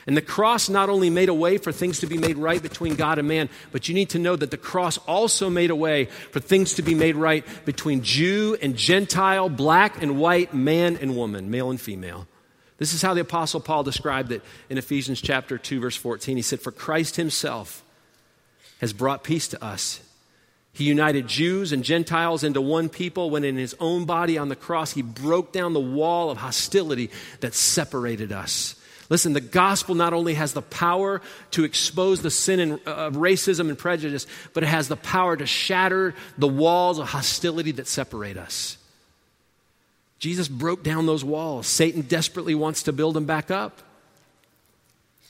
And 0.07 0.15
the 0.17 0.21
cross 0.21 0.69
not 0.69 0.89
only 0.89 1.09
made 1.09 1.29
a 1.29 1.33
way 1.33 1.57
for 1.57 1.71
things 1.71 1.99
to 1.99 2.07
be 2.07 2.17
made 2.17 2.37
right 2.37 2.61
between 2.61 2.95
God 2.95 3.19
and 3.19 3.27
man, 3.27 3.49
but 3.71 3.87
you 3.87 3.93
need 3.93 4.09
to 4.11 4.19
know 4.19 4.35
that 4.35 4.49
the 4.49 4.57
cross 4.57 4.97
also 4.99 5.49
made 5.49 5.69
a 5.69 5.75
way 5.75 6.05
for 6.05 6.39
things 6.39 6.75
to 6.75 6.81
be 6.81 6.95
made 6.95 7.15
right 7.15 7.45
between 7.65 8.01
Jew 8.01 8.57
and 8.61 8.75
Gentile, 8.75 9.49
black 9.49 10.01
and 10.01 10.19
white, 10.19 10.53
man 10.53 10.97
and 10.97 11.15
woman, 11.15 11.51
male 11.51 11.69
and 11.69 11.79
female. 11.79 12.27
This 12.77 12.93
is 12.93 13.01
how 13.01 13.13
the 13.13 13.21
Apostle 13.21 13.59
Paul 13.59 13.83
described 13.83 14.31
it 14.31 14.41
in 14.69 14.77
Ephesians 14.77 15.21
chapter 15.21 15.57
2, 15.57 15.81
verse 15.81 15.97
14. 15.97 16.37
He 16.37 16.41
said, 16.41 16.61
For 16.61 16.71
Christ 16.71 17.17
himself 17.17 17.83
has 18.79 18.93
brought 18.93 19.23
peace 19.23 19.49
to 19.49 19.63
us. 19.63 19.99
He 20.71 20.85
united 20.85 21.27
Jews 21.27 21.73
and 21.73 21.83
Gentiles 21.83 22.43
into 22.43 22.61
one 22.61 22.87
people 22.87 23.29
when 23.29 23.43
in 23.43 23.57
his 23.57 23.75
own 23.81 24.05
body 24.05 24.37
on 24.37 24.47
the 24.47 24.55
cross 24.55 24.93
he 24.93 25.01
broke 25.01 25.51
down 25.51 25.73
the 25.73 25.79
wall 25.79 26.29
of 26.29 26.37
hostility 26.37 27.11
that 27.41 27.53
separated 27.53 28.31
us. 28.31 28.75
Listen, 29.09 29.33
the 29.33 29.41
gospel 29.41 29.95
not 29.95 30.13
only 30.13 30.35
has 30.35 30.53
the 30.53 30.61
power 30.61 31.21
to 31.51 31.63
expose 31.63 32.21
the 32.21 32.29
sin 32.29 32.79
uh, 32.85 32.89
of 32.91 33.15
racism 33.15 33.69
and 33.69 33.77
prejudice, 33.77 34.27
but 34.53 34.63
it 34.63 34.67
has 34.67 34.87
the 34.87 34.95
power 34.95 35.35
to 35.35 35.47
shatter 35.47 36.13
the 36.37 36.47
walls 36.47 36.99
of 36.99 37.07
hostility 37.07 37.71
that 37.71 37.87
separate 37.87 38.37
us. 38.37 38.77
Jesus 40.19 40.47
broke 40.47 40.83
down 40.83 41.07
those 41.07 41.23
walls. 41.23 41.65
Satan 41.65 42.01
desperately 42.01 42.53
wants 42.53 42.83
to 42.83 42.93
build 42.93 43.15
them 43.15 43.25
back 43.25 43.49
up. 43.49 43.81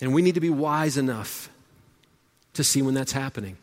And 0.01 0.13
we 0.13 0.21
need 0.21 0.35
to 0.35 0.41
be 0.41 0.49
wise 0.49 0.97
enough 0.97 1.49
to 2.53 2.63
see 2.63 2.81
when 2.81 2.95
that's 2.95 3.11
happening. 3.11 3.57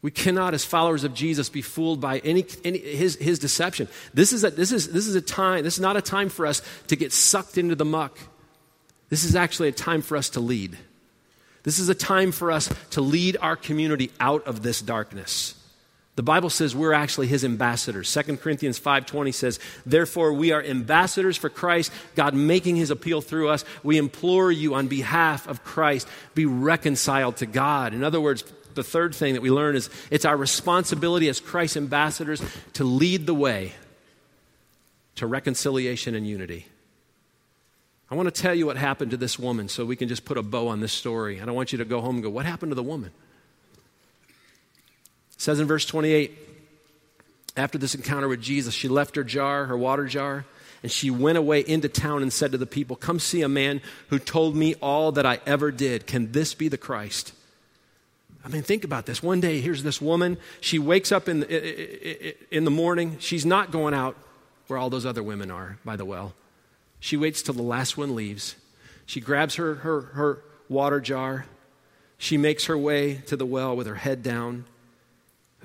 We 0.00 0.10
cannot, 0.10 0.54
as 0.54 0.64
followers 0.64 1.04
of 1.04 1.14
Jesus, 1.14 1.48
be 1.48 1.62
fooled 1.62 2.00
by 2.00 2.18
any, 2.20 2.46
any, 2.64 2.78
his, 2.78 3.16
his 3.16 3.38
deception. 3.38 3.88
This 4.14 4.32
is, 4.32 4.44
a, 4.44 4.50
this, 4.50 4.70
is, 4.70 4.92
this 4.92 5.06
is 5.06 5.16
a 5.16 5.20
time, 5.20 5.64
this 5.64 5.74
is 5.74 5.80
not 5.80 5.96
a 5.96 6.02
time 6.02 6.28
for 6.28 6.46
us 6.46 6.62
to 6.86 6.96
get 6.96 7.12
sucked 7.12 7.58
into 7.58 7.74
the 7.74 7.84
muck. 7.84 8.16
This 9.08 9.24
is 9.24 9.36
actually 9.36 9.68
a 9.68 9.72
time 9.72 10.02
for 10.02 10.16
us 10.16 10.30
to 10.30 10.40
lead. 10.40 10.76
This 11.62 11.78
is 11.78 11.88
a 11.88 11.94
time 11.94 12.32
for 12.32 12.52
us 12.52 12.72
to 12.90 13.00
lead 13.00 13.36
our 13.40 13.56
community 13.56 14.10
out 14.20 14.46
of 14.46 14.62
this 14.62 14.80
darkness. 14.80 15.54
The 16.16 16.22
Bible 16.22 16.48
says 16.48 16.74
we're 16.74 16.94
actually 16.94 17.26
his 17.26 17.44
ambassadors. 17.44 18.08
2 18.08 18.40
Corinthians 18.40 18.78
5:20 18.78 19.32
says, 19.32 19.58
"Therefore 19.84 20.32
we 20.32 20.50
are 20.50 20.62
ambassadors 20.62 21.36
for 21.36 21.50
Christ, 21.50 21.92
God 22.14 22.34
making 22.34 22.76
his 22.76 22.90
appeal 22.90 23.20
through 23.20 23.48
us. 23.48 23.64
We 23.82 23.98
implore 23.98 24.50
you 24.50 24.74
on 24.74 24.88
behalf 24.88 25.46
of 25.46 25.62
Christ, 25.62 26.08
be 26.34 26.46
reconciled 26.46 27.36
to 27.38 27.46
God." 27.46 27.92
In 27.92 28.02
other 28.02 28.20
words, 28.20 28.44
the 28.74 28.82
third 28.82 29.14
thing 29.14 29.34
that 29.34 29.42
we 29.42 29.50
learn 29.50 29.76
is 29.76 29.90
it's 30.10 30.24
our 30.24 30.36
responsibility 30.36 31.28
as 31.28 31.38
Christ's 31.38 31.76
ambassadors 31.76 32.40
to 32.74 32.84
lead 32.84 33.26
the 33.26 33.34
way 33.34 33.74
to 35.16 35.26
reconciliation 35.26 36.14
and 36.14 36.26
unity. 36.26 36.66
I 38.10 38.14
want 38.14 38.32
to 38.32 38.42
tell 38.42 38.54
you 38.54 38.66
what 38.66 38.76
happened 38.76 39.10
to 39.10 39.16
this 39.16 39.38
woman 39.38 39.68
so 39.68 39.84
we 39.84 39.96
can 39.96 40.08
just 40.08 40.24
put 40.24 40.36
a 40.36 40.42
bow 40.42 40.68
on 40.68 40.80
this 40.80 40.92
story. 40.92 41.38
And 41.38 41.50
I 41.50 41.52
want 41.52 41.72
you 41.72 41.78
to 41.78 41.84
go 41.84 42.00
home 42.00 42.16
and 42.16 42.22
go, 42.22 42.30
What 42.30 42.46
happened 42.46 42.70
to 42.70 42.76
the 42.76 42.82
woman? 42.82 43.10
It 45.32 45.40
says 45.40 45.60
in 45.60 45.66
verse 45.66 45.84
28 45.84 46.46
after 47.56 47.78
this 47.78 47.94
encounter 47.94 48.28
with 48.28 48.40
Jesus, 48.40 48.74
she 48.74 48.88
left 48.88 49.16
her 49.16 49.24
jar, 49.24 49.66
her 49.66 49.78
water 49.78 50.06
jar, 50.06 50.44
and 50.82 50.92
she 50.92 51.10
went 51.10 51.38
away 51.38 51.60
into 51.60 51.88
town 51.88 52.22
and 52.22 52.32
said 52.32 52.52
to 52.52 52.58
the 52.58 52.66
people, 52.66 52.96
Come 52.96 53.18
see 53.18 53.42
a 53.42 53.48
man 53.48 53.80
who 54.08 54.18
told 54.18 54.54
me 54.54 54.74
all 54.76 55.12
that 55.12 55.24
I 55.24 55.40
ever 55.46 55.70
did. 55.70 56.06
Can 56.06 56.32
this 56.32 56.54
be 56.54 56.68
the 56.68 56.78
Christ? 56.78 57.32
I 58.44 58.48
mean, 58.48 58.62
think 58.62 58.84
about 58.84 59.06
this. 59.06 59.22
One 59.22 59.40
day, 59.40 59.60
here's 59.60 59.82
this 59.82 60.00
woman. 60.00 60.36
She 60.60 60.78
wakes 60.78 61.10
up 61.10 61.28
in 61.28 61.40
the, 61.40 62.54
in 62.56 62.64
the 62.64 62.70
morning. 62.70 63.16
She's 63.18 63.44
not 63.44 63.72
going 63.72 63.94
out 63.94 64.16
where 64.68 64.78
all 64.78 64.90
those 64.90 65.06
other 65.06 65.22
women 65.22 65.50
are 65.50 65.78
by 65.84 65.96
the 65.96 66.04
well. 66.04 66.34
She 67.06 67.16
waits 67.16 67.40
till 67.40 67.54
the 67.54 67.62
last 67.62 67.96
one 67.96 68.16
leaves. 68.16 68.56
She 69.06 69.20
grabs 69.20 69.54
her, 69.54 69.76
her, 69.76 70.00
her 70.00 70.42
water 70.68 70.98
jar. 70.98 71.46
She 72.18 72.36
makes 72.36 72.64
her 72.64 72.76
way 72.76 73.18
to 73.28 73.36
the 73.36 73.46
well 73.46 73.76
with 73.76 73.86
her 73.86 73.94
head 73.94 74.24
down. 74.24 74.64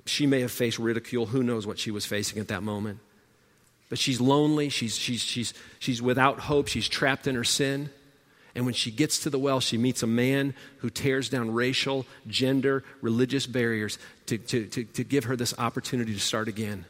She 0.06 0.28
may 0.28 0.42
have 0.42 0.52
faced 0.52 0.78
ridicule. 0.78 1.26
Who 1.26 1.42
knows 1.42 1.66
what 1.66 1.80
she 1.80 1.90
was 1.90 2.06
facing 2.06 2.38
at 2.38 2.50
that 2.50 2.62
moment? 2.62 3.00
But 3.90 3.98
she's 3.98 4.22
lonely. 4.22 4.70
She's, 4.70 4.96
she's, 4.96 5.22
she's, 5.22 5.56
she's 5.80 6.00
without 6.00 6.42
hope. 6.42 6.68
She's 6.68 6.88
trapped 6.88 7.26
in 7.26 7.34
her 7.34 7.44
sin. 7.44 7.90
And 8.54 8.66
when 8.66 8.76
she 8.76 8.92
gets 8.92 9.22
to 9.22 9.32
the 9.32 9.40
well, 9.40 9.62
she 9.62 9.80
meets 9.80 10.04
a 10.04 10.08
man 10.08 10.54
who 10.78 10.92
tears 10.92 11.28
down 11.28 11.56
racial, 11.56 12.06
gender, 12.28 12.84
religious 13.02 13.48
barriers 13.48 13.98
to, 14.28 14.38
to, 14.38 14.66
to, 14.68 14.84
to, 14.84 15.04
give 15.04 15.24
her 15.24 15.36
this 15.36 15.56
opportunity 15.58 16.14
to 16.14 16.20
start 16.20 16.48
again. 16.48 16.86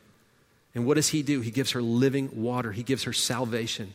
And 0.76 0.86
what 0.86 0.96
does 0.96 1.08
he 1.08 1.24
do? 1.24 1.40
He 1.40 1.52
gives 1.52 1.72
her 1.72 1.82
living 1.82 2.32
water, 2.34 2.74
he 2.74 2.84
gives 2.84 3.04
her 3.04 3.14
salvation. 3.14 3.94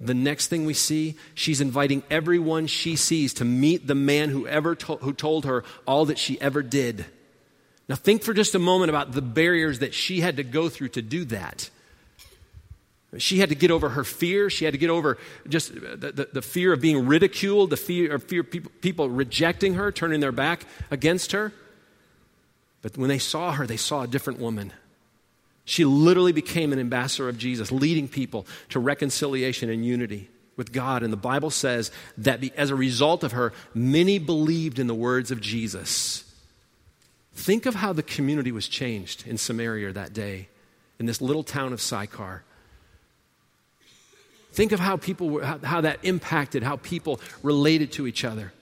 The 0.00 0.14
next 0.14 0.48
thing 0.48 0.66
we 0.66 0.74
see, 0.74 1.16
she's 1.34 1.60
inviting 1.60 2.02
everyone 2.10 2.66
she 2.66 2.96
sees 2.96 3.34
to 3.34 3.44
meet 3.44 3.86
the 3.86 3.94
man 3.94 4.30
who, 4.30 4.46
ever 4.46 4.74
to- 4.74 4.96
who 4.96 5.12
told 5.12 5.44
her 5.44 5.64
all 5.86 6.06
that 6.06 6.18
she 6.18 6.40
ever 6.40 6.62
did. 6.62 7.06
Now, 7.88 7.94
think 7.94 8.22
for 8.22 8.34
just 8.34 8.54
a 8.54 8.58
moment 8.58 8.90
about 8.90 9.12
the 9.12 9.22
barriers 9.22 9.80
that 9.80 9.94
she 9.94 10.20
had 10.20 10.36
to 10.36 10.42
go 10.42 10.68
through 10.68 10.88
to 10.90 11.02
do 11.02 11.24
that. 11.26 11.70
She 13.18 13.38
had 13.38 13.50
to 13.50 13.54
get 13.54 13.70
over 13.70 13.90
her 13.90 14.04
fear. 14.04 14.50
She 14.50 14.64
had 14.64 14.72
to 14.72 14.78
get 14.78 14.90
over 14.90 15.18
just 15.48 15.72
the, 15.74 16.12
the, 16.12 16.28
the 16.32 16.42
fear 16.42 16.72
of 16.72 16.80
being 16.80 17.06
ridiculed, 17.06 17.70
the 17.70 17.76
fear 17.76 18.14
of 18.14 18.24
fear 18.24 18.42
people, 18.42 18.72
people 18.80 19.08
rejecting 19.08 19.74
her, 19.74 19.92
turning 19.92 20.20
their 20.20 20.32
back 20.32 20.66
against 20.90 21.32
her. 21.32 21.52
But 22.82 22.98
when 22.98 23.08
they 23.08 23.18
saw 23.18 23.52
her, 23.52 23.66
they 23.66 23.76
saw 23.76 24.02
a 24.02 24.06
different 24.06 24.40
woman. 24.40 24.72
She 25.64 25.84
literally 25.84 26.32
became 26.32 26.72
an 26.72 26.78
ambassador 26.78 27.28
of 27.28 27.38
Jesus, 27.38 27.72
leading 27.72 28.08
people 28.08 28.46
to 28.68 28.78
reconciliation 28.78 29.70
and 29.70 29.84
unity 29.84 30.28
with 30.56 30.72
God. 30.72 31.02
And 31.02 31.12
the 31.12 31.16
Bible 31.16 31.50
says 31.50 31.90
that 32.18 32.44
as 32.56 32.70
a 32.70 32.74
result 32.74 33.24
of 33.24 33.32
her, 33.32 33.52
many 33.72 34.18
believed 34.18 34.78
in 34.78 34.86
the 34.86 34.94
words 34.94 35.30
of 35.30 35.40
Jesus. 35.40 36.30
Think 37.34 37.66
of 37.66 37.76
how 37.76 37.92
the 37.92 38.02
community 38.02 38.52
was 38.52 38.68
changed 38.68 39.26
in 39.26 39.38
Samaria 39.38 39.92
that 39.92 40.12
day, 40.12 40.48
in 40.98 41.06
this 41.06 41.20
little 41.20 41.42
town 41.42 41.72
of 41.72 41.80
Sychar. 41.80 42.44
Think 44.52 44.70
of 44.70 44.78
how 44.78 44.96
people 44.96 45.30
were, 45.30 45.44
how, 45.44 45.58
how 45.58 45.80
that 45.80 45.98
impacted 46.04 46.62
how 46.62 46.76
people 46.76 47.20
related 47.42 47.90
to 47.92 48.06
each 48.06 48.24
other. 48.24 48.52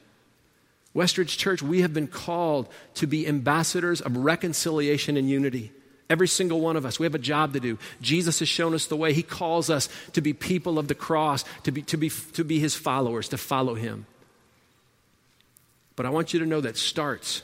Westridge 0.95 1.37
Church, 1.37 1.63
we 1.63 1.83
have 1.83 1.93
been 1.93 2.07
called 2.07 2.69
to 2.95 3.07
be 3.07 3.27
ambassadors 3.27 4.01
of 4.01 4.17
reconciliation 4.17 5.17
and 5.17 5.29
unity. 5.29 5.73
Every 6.11 6.29
single 6.29 6.61
one 6.61 6.77
of 6.77 6.85
us, 6.85 6.99
we 6.99 7.07
have 7.07 7.15
a 7.15 7.19
job 7.19 7.55
to 7.55 7.61
do. 7.61 7.79
Jesus 8.01 8.41
has 8.41 8.49
shown 8.49 8.75
us 8.75 8.87
the 8.87 8.97
way. 8.97 9.13
He 9.13 9.23
calls 9.23 9.71
us 9.71 9.89
to 10.13 10.21
be 10.21 10.33
people 10.33 10.79
of 10.79 10.89
the 10.89 10.95
cross, 10.95 11.45
to 11.63 11.73
be, 11.73 11.83
to 11.83 11.97
be, 11.97 12.11
to 12.11 12.45
be 12.45 12.59
his 12.59 12.75
followers, 12.75 13.29
to 13.31 13.39
follow 13.39 13.75
him. 13.75 14.07
But 15.97 16.07
I 16.07 16.11
want 16.11 16.35
you 16.35 16.41
to 16.41 16.47
know 16.47 16.61
that 16.61 16.77
starts 16.77 17.43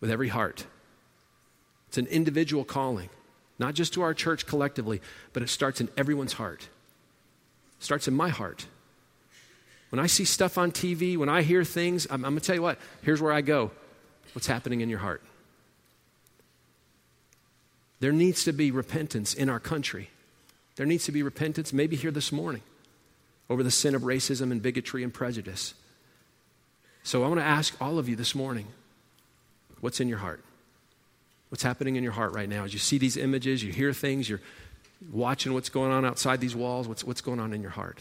with 0.00 0.10
every 0.10 0.28
heart. 0.28 0.66
It's 1.88 1.98
an 1.98 2.06
individual 2.06 2.64
calling, 2.64 3.10
not 3.58 3.74
just 3.74 3.92
to 3.94 4.02
our 4.02 4.14
church 4.14 4.46
collectively, 4.46 5.02
but 5.32 5.42
it 5.42 5.48
starts 5.48 5.80
in 5.80 5.88
everyone's 5.96 6.34
heart 6.34 6.68
starts 7.82 8.08
in 8.08 8.14
my 8.14 8.28
heart. 8.28 8.66
When 9.90 10.00
I 10.00 10.06
see 10.06 10.24
stuff 10.24 10.56
on 10.56 10.72
TV, 10.72 11.16
when 11.16 11.28
I 11.28 11.42
hear 11.42 11.64
things, 11.64 12.06
I'm, 12.08 12.24
I'm 12.24 12.32
going 12.32 12.40
to 12.40 12.46
tell 12.46 12.54
you 12.54 12.62
what, 12.62 12.78
here's 13.02 13.20
where 13.20 13.32
I 13.32 13.42
go. 13.42 13.70
What's 14.32 14.46
happening 14.46 14.80
in 14.80 14.88
your 14.88 15.00
heart? 15.00 15.22
There 18.02 18.10
needs 18.10 18.42
to 18.46 18.52
be 18.52 18.72
repentance 18.72 19.32
in 19.32 19.48
our 19.48 19.60
country. 19.60 20.10
There 20.74 20.86
needs 20.86 21.04
to 21.04 21.12
be 21.12 21.22
repentance, 21.22 21.72
maybe 21.72 21.94
here 21.94 22.10
this 22.10 22.32
morning, 22.32 22.62
over 23.48 23.62
the 23.62 23.70
sin 23.70 23.94
of 23.94 24.02
racism 24.02 24.50
and 24.50 24.60
bigotry 24.60 25.04
and 25.04 25.14
prejudice. 25.14 25.74
So 27.04 27.22
I 27.22 27.28
want 27.28 27.38
to 27.38 27.44
ask 27.46 27.80
all 27.80 28.00
of 28.00 28.08
you 28.08 28.16
this 28.16 28.34
morning 28.34 28.66
what's 29.82 30.00
in 30.00 30.08
your 30.08 30.18
heart? 30.18 30.42
What's 31.50 31.62
happening 31.62 31.94
in 31.94 32.02
your 32.02 32.10
heart 32.10 32.34
right 32.34 32.48
now? 32.48 32.64
As 32.64 32.72
you 32.72 32.80
see 32.80 32.98
these 32.98 33.16
images, 33.16 33.62
you 33.62 33.72
hear 33.72 33.92
things, 33.92 34.28
you're 34.28 34.40
watching 35.12 35.54
what's 35.54 35.68
going 35.68 35.92
on 35.92 36.04
outside 36.04 36.40
these 36.40 36.56
walls, 36.56 36.88
what's, 36.88 37.04
what's 37.04 37.20
going 37.20 37.38
on 37.38 37.52
in 37.52 37.62
your 37.62 37.70
heart. 37.70 38.00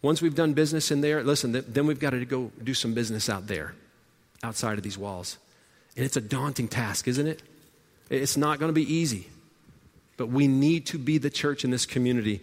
Once 0.00 0.22
we've 0.22 0.34
done 0.34 0.54
business 0.54 0.90
in 0.90 1.02
there, 1.02 1.22
listen, 1.22 1.52
then 1.52 1.86
we've 1.86 2.00
got 2.00 2.10
to 2.10 2.24
go 2.24 2.50
do 2.64 2.72
some 2.72 2.94
business 2.94 3.28
out 3.28 3.48
there, 3.48 3.74
outside 4.42 4.78
of 4.78 4.82
these 4.82 4.96
walls. 4.96 5.36
And 5.94 6.06
it's 6.06 6.16
a 6.16 6.22
daunting 6.22 6.68
task, 6.68 7.06
isn't 7.06 7.26
it? 7.26 7.42
It's 8.10 8.36
not 8.36 8.58
going 8.58 8.70
to 8.70 8.74
be 8.74 8.92
easy. 8.92 9.28
But 10.16 10.28
we 10.28 10.48
need 10.48 10.86
to 10.86 10.98
be 10.98 11.18
the 11.18 11.30
church 11.30 11.64
in 11.64 11.70
this 11.70 11.86
community 11.86 12.40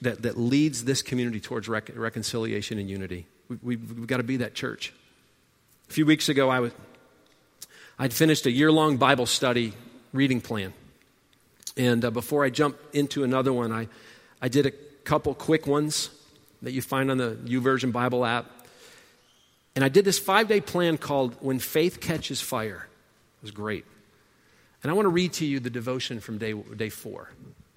that, 0.00 0.22
that 0.22 0.38
leads 0.38 0.84
this 0.84 1.02
community 1.02 1.40
towards 1.40 1.68
rec- 1.68 1.90
reconciliation 1.94 2.78
and 2.78 2.90
unity. 2.90 3.26
We, 3.48 3.58
we've, 3.62 3.92
we've 3.98 4.06
got 4.06 4.16
to 4.18 4.22
be 4.22 4.38
that 4.38 4.54
church. 4.54 4.92
A 5.88 5.92
few 5.92 6.06
weeks 6.06 6.28
ago, 6.28 6.48
I 6.48 6.60
was, 6.60 6.72
I'd 7.98 8.12
finished 8.12 8.46
a 8.46 8.50
year 8.50 8.72
long 8.72 8.96
Bible 8.96 9.26
study 9.26 9.72
reading 10.12 10.40
plan. 10.40 10.72
And 11.76 12.04
uh, 12.04 12.10
before 12.10 12.44
I 12.44 12.50
jump 12.50 12.76
into 12.92 13.24
another 13.24 13.52
one, 13.52 13.72
I, 13.72 13.88
I 14.40 14.48
did 14.48 14.66
a 14.66 14.72
couple 15.04 15.34
quick 15.34 15.66
ones 15.66 16.10
that 16.62 16.72
you 16.72 16.82
find 16.82 17.10
on 17.10 17.18
the 17.18 17.36
YouVersion 17.44 17.92
Bible 17.92 18.24
app. 18.24 18.46
And 19.74 19.84
I 19.84 19.88
did 19.88 20.04
this 20.04 20.18
five 20.18 20.48
day 20.48 20.60
plan 20.60 20.98
called 20.98 21.36
When 21.40 21.58
Faith 21.58 22.00
Catches 22.00 22.40
Fire. 22.40 22.86
It 23.38 23.42
was 23.42 23.50
great. 23.50 23.84
And 24.82 24.90
I 24.90 24.94
want 24.94 25.06
to 25.06 25.10
read 25.10 25.34
to 25.34 25.46
you 25.46 25.60
the 25.60 25.70
devotion 25.70 26.20
from 26.20 26.38
day, 26.38 26.52
day 26.52 26.88
four. 26.88 27.30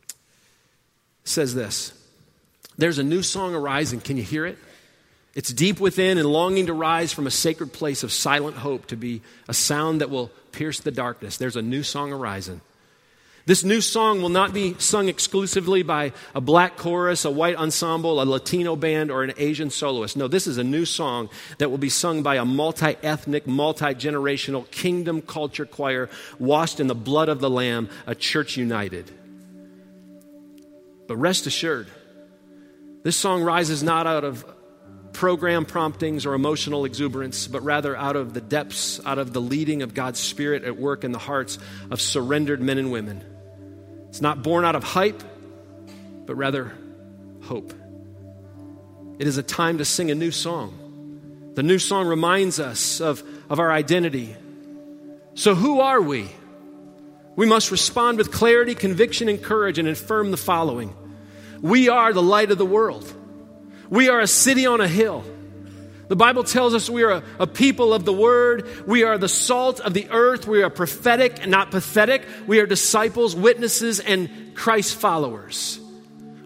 It 0.10 0.16
says 1.30 1.54
this 1.54 1.94
There's 2.78 2.98
a 2.98 3.04
new 3.04 3.22
song 3.22 3.56
arising. 3.56 4.02
Can 4.02 4.18
you 4.18 4.24
hear 4.24 4.46
it? 4.46 4.58
It's 5.36 5.52
deep 5.52 5.82
within 5.82 6.18
and 6.18 6.28
longing 6.28 6.68
to 6.68 6.74
rise 6.74 7.12
from 7.12 7.28
a 7.28 7.32
sacred 7.32 7.74
place 7.74 8.04
of 8.04 8.12
silent 8.14 8.56
hope 8.56 8.88
to 8.88 8.96
be 8.96 9.22
a 9.50 9.54
sound 9.54 10.00
that 10.00 10.10
will 10.10 10.32
pierce 10.54 10.80
the 10.80 10.92
darkness. 10.92 11.36
There's 11.36 11.58
a 11.58 11.62
new 11.62 11.84
song 11.84 12.14
arising. 12.14 12.62
This 13.48 13.64
new 13.64 13.80
song 13.80 14.24
will 14.24 14.30
not 14.30 14.54
be 14.54 14.74
sung 14.80 15.08
exclusively 15.08 15.84
by 15.84 16.14
a 16.34 16.42
black 16.42 16.78
chorus, 16.78 17.26
a 17.26 17.32
white 17.32 17.56
ensemble, 17.56 18.20
a 18.20 18.26
Latino 18.26 18.76
band, 18.76 19.12
or 19.12 19.22
an 19.22 19.34
Asian 19.38 19.70
soloist. 19.70 20.18
No, 20.18 20.28
this 20.28 20.48
is 20.48 20.58
a 20.58 20.64
new 20.64 20.84
song 20.84 21.30
that 21.60 21.70
will 21.70 21.78
be 21.78 21.90
sung 21.90 22.24
by 22.24 22.38
a 22.38 22.46
multi 22.46 22.96
ethnic, 23.04 23.46
multi 23.46 23.94
generational 23.94 24.70
kingdom 24.72 25.22
culture 25.22 25.68
choir 25.68 26.10
washed 26.40 26.80
in 26.80 26.88
the 26.88 26.96
blood 26.96 27.30
of 27.30 27.40
the 27.40 27.50
Lamb, 27.50 27.88
a 28.08 28.16
church 28.16 28.58
united. 28.58 29.12
But 31.08 31.18
rest 31.18 31.46
assured, 31.46 31.88
this 33.04 33.16
song 33.16 33.44
rises 33.44 33.84
not 33.84 34.08
out 34.08 34.24
of 34.24 34.44
program 35.14 35.66
promptings 35.66 36.26
or 36.26 36.34
emotional 36.34 36.84
exuberance, 36.84 37.48
but 37.48 37.62
rather 37.62 37.96
out 37.96 38.16
of 38.16 38.34
the 38.34 38.42
depths, 38.42 39.00
out 39.06 39.20
of 39.20 39.34
the 39.34 39.40
leading 39.40 39.84
of 39.84 39.94
God's 39.94 40.20
Spirit 40.20 40.64
at 40.64 40.78
work 40.78 41.04
in 41.04 41.12
the 41.12 41.20
hearts 41.20 41.60
of 41.92 42.02
surrendered 42.02 42.60
men 42.60 42.80
and 42.80 42.92
women 42.92 43.24
it's 44.16 44.22
not 44.22 44.42
born 44.42 44.64
out 44.64 44.76
of 44.76 44.84
hype, 44.86 45.22
but 46.26 46.36
rather 46.36 46.72
hope. 47.44 47.74
It 49.20 49.28
is 49.28 49.38
a 49.38 49.44
time 49.44 49.80
to 49.80 49.84
sing 49.84 50.10
a 50.10 50.16
new 50.16 50.32
song. 50.32 51.52
The 51.56 51.64
new 51.64 51.78
song 51.78 52.08
reminds 52.08 52.58
us 52.58 53.02
of, 53.02 53.22
of 53.50 53.60
our 53.60 53.70
identity. 53.70 54.34
So, 55.34 55.54
who 55.54 55.82
are 55.82 56.02
we? 56.02 56.30
We 57.36 57.46
must 57.46 57.72
respond 57.72 58.18
with 58.18 58.32
clarity, 58.32 58.74
conviction, 58.74 59.28
and 59.28 59.44
courage 59.44 59.80
and 59.80 59.90
affirm 59.90 60.32
the 60.32 60.38
following 60.38 60.96
We 61.62 61.90
are 61.90 62.14
the 62.14 62.24
light 62.24 62.52
of 62.52 62.58
the 62.58 62.66
world. 62.66 63.14
We 63.90 64.08
are 64.08 64.22
a 64.22 64.28
city 64.28 64.66
on 64.66 64.80
a 64.80 64.88
hill. 64.88 65.26
The 66.08 66.16
Bible 66.16 66.44
tells 66.44 66.74
us 66.74 66.90
we 66.90 67.04
are 67.04 67.12
a, 67.12 67.24
a, 67.40 67.48
people 67.48 67.94
of 67.94 68.06
the 68.06 68.14
Word. 68.14 68.88
We 68.88 69.04
are 69.04 69.18
the 69.18 69.28
salt 69.28 69.80
of 69.80 69.94
the 69.94 70.10
earth. 70.12 70.48
We 70.48 70.62
are 70.62 70.70
prophetic 70.70 71.42
and 71.42 71.50
not 71.50 71.72
pathetic. 71.72 72.24
We 72.46 72.60
are 72.60 72.68
disciples, 72.68 73.36
witnesses, 73.36 74.00
and 74.00 74.56
Christ 74.56 74.96
followers. 74.96 75.80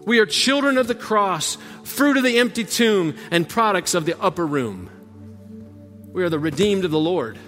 We 0.06 0.18
are 0.18 0.26
children 0.26 0.78
of 0.78 0.88
the 0.88 0.94
cross, 0.94 1.56
fruit 1.84 2.16
of 2.16 2.24
the 2.24 2.38
empty 2.38 2.64
tomb, 2.64 3.16
and 3.30 3.48
products 3.48 3.94
of 3.94 4.06
the 4.06 4.18
upper 4.18 4.46
room. 4.46 4.88
We 6.12 6.24
are 6.24 6.30
the 6.30 6.38
redeemed 6.38 6.84
of 6.84 6.90
the 6.90 6.98
Lord. 6.98 7.38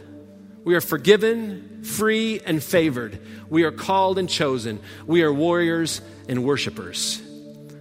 We 0.64 0.74
are 0.74 0.80
forgiven, 0.80 1.82
free, 1.82 2.40
and 2.44 2.62
favored. 2.62 3.18
We 3.48 3.64
are 3.64 3.72
called 3.72 4.18
and 4.18 4.28
chosen. 4.28 4.80
We 5.06 5.22
are 5.22 5.32
warriors 5.32 6.00
and 6.28 6.44
worshipers. 6.44 7.20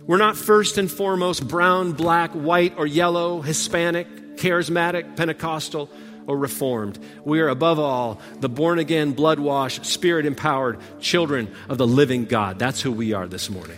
We're 0.07 0.17
not 0.17 0.35
first 0.35 0.77
and 0.77 0.89
foremost 0.89 1.47
brown, 1.47 1.91
black, 1.91 2.31
white, 2.31 2.73
or 2.77 2.87
yellow, 2.87 3.41
Hispanic, 3.41 4.07
charismatic, 4.41 5.15
Pentecostal, 5.15 5.89
or 6.25 6.37
reformed. 6.37 6.97
We 7.23 7.41
are 7.41 7.47
above 7.47 7.79
all 7.79 8.19
the 8.39 8.49
born 8.49 8.79
again, 8.79 9.11
blood 9.11 9.39
washed, 9.39 9.85
spirit 9.85 10.25
empowered 10.25 10.79
children 10.99 11.53
of 11.69 11.77
the 11.77 11.87
living 11.87 12.25
God. 12.25 12.57
That's 12.57 12.81
who 12.81 12.91
we 12.91 13.13
are 13.13 13.27
this 13.27 13.49
morning. 13.49 13.77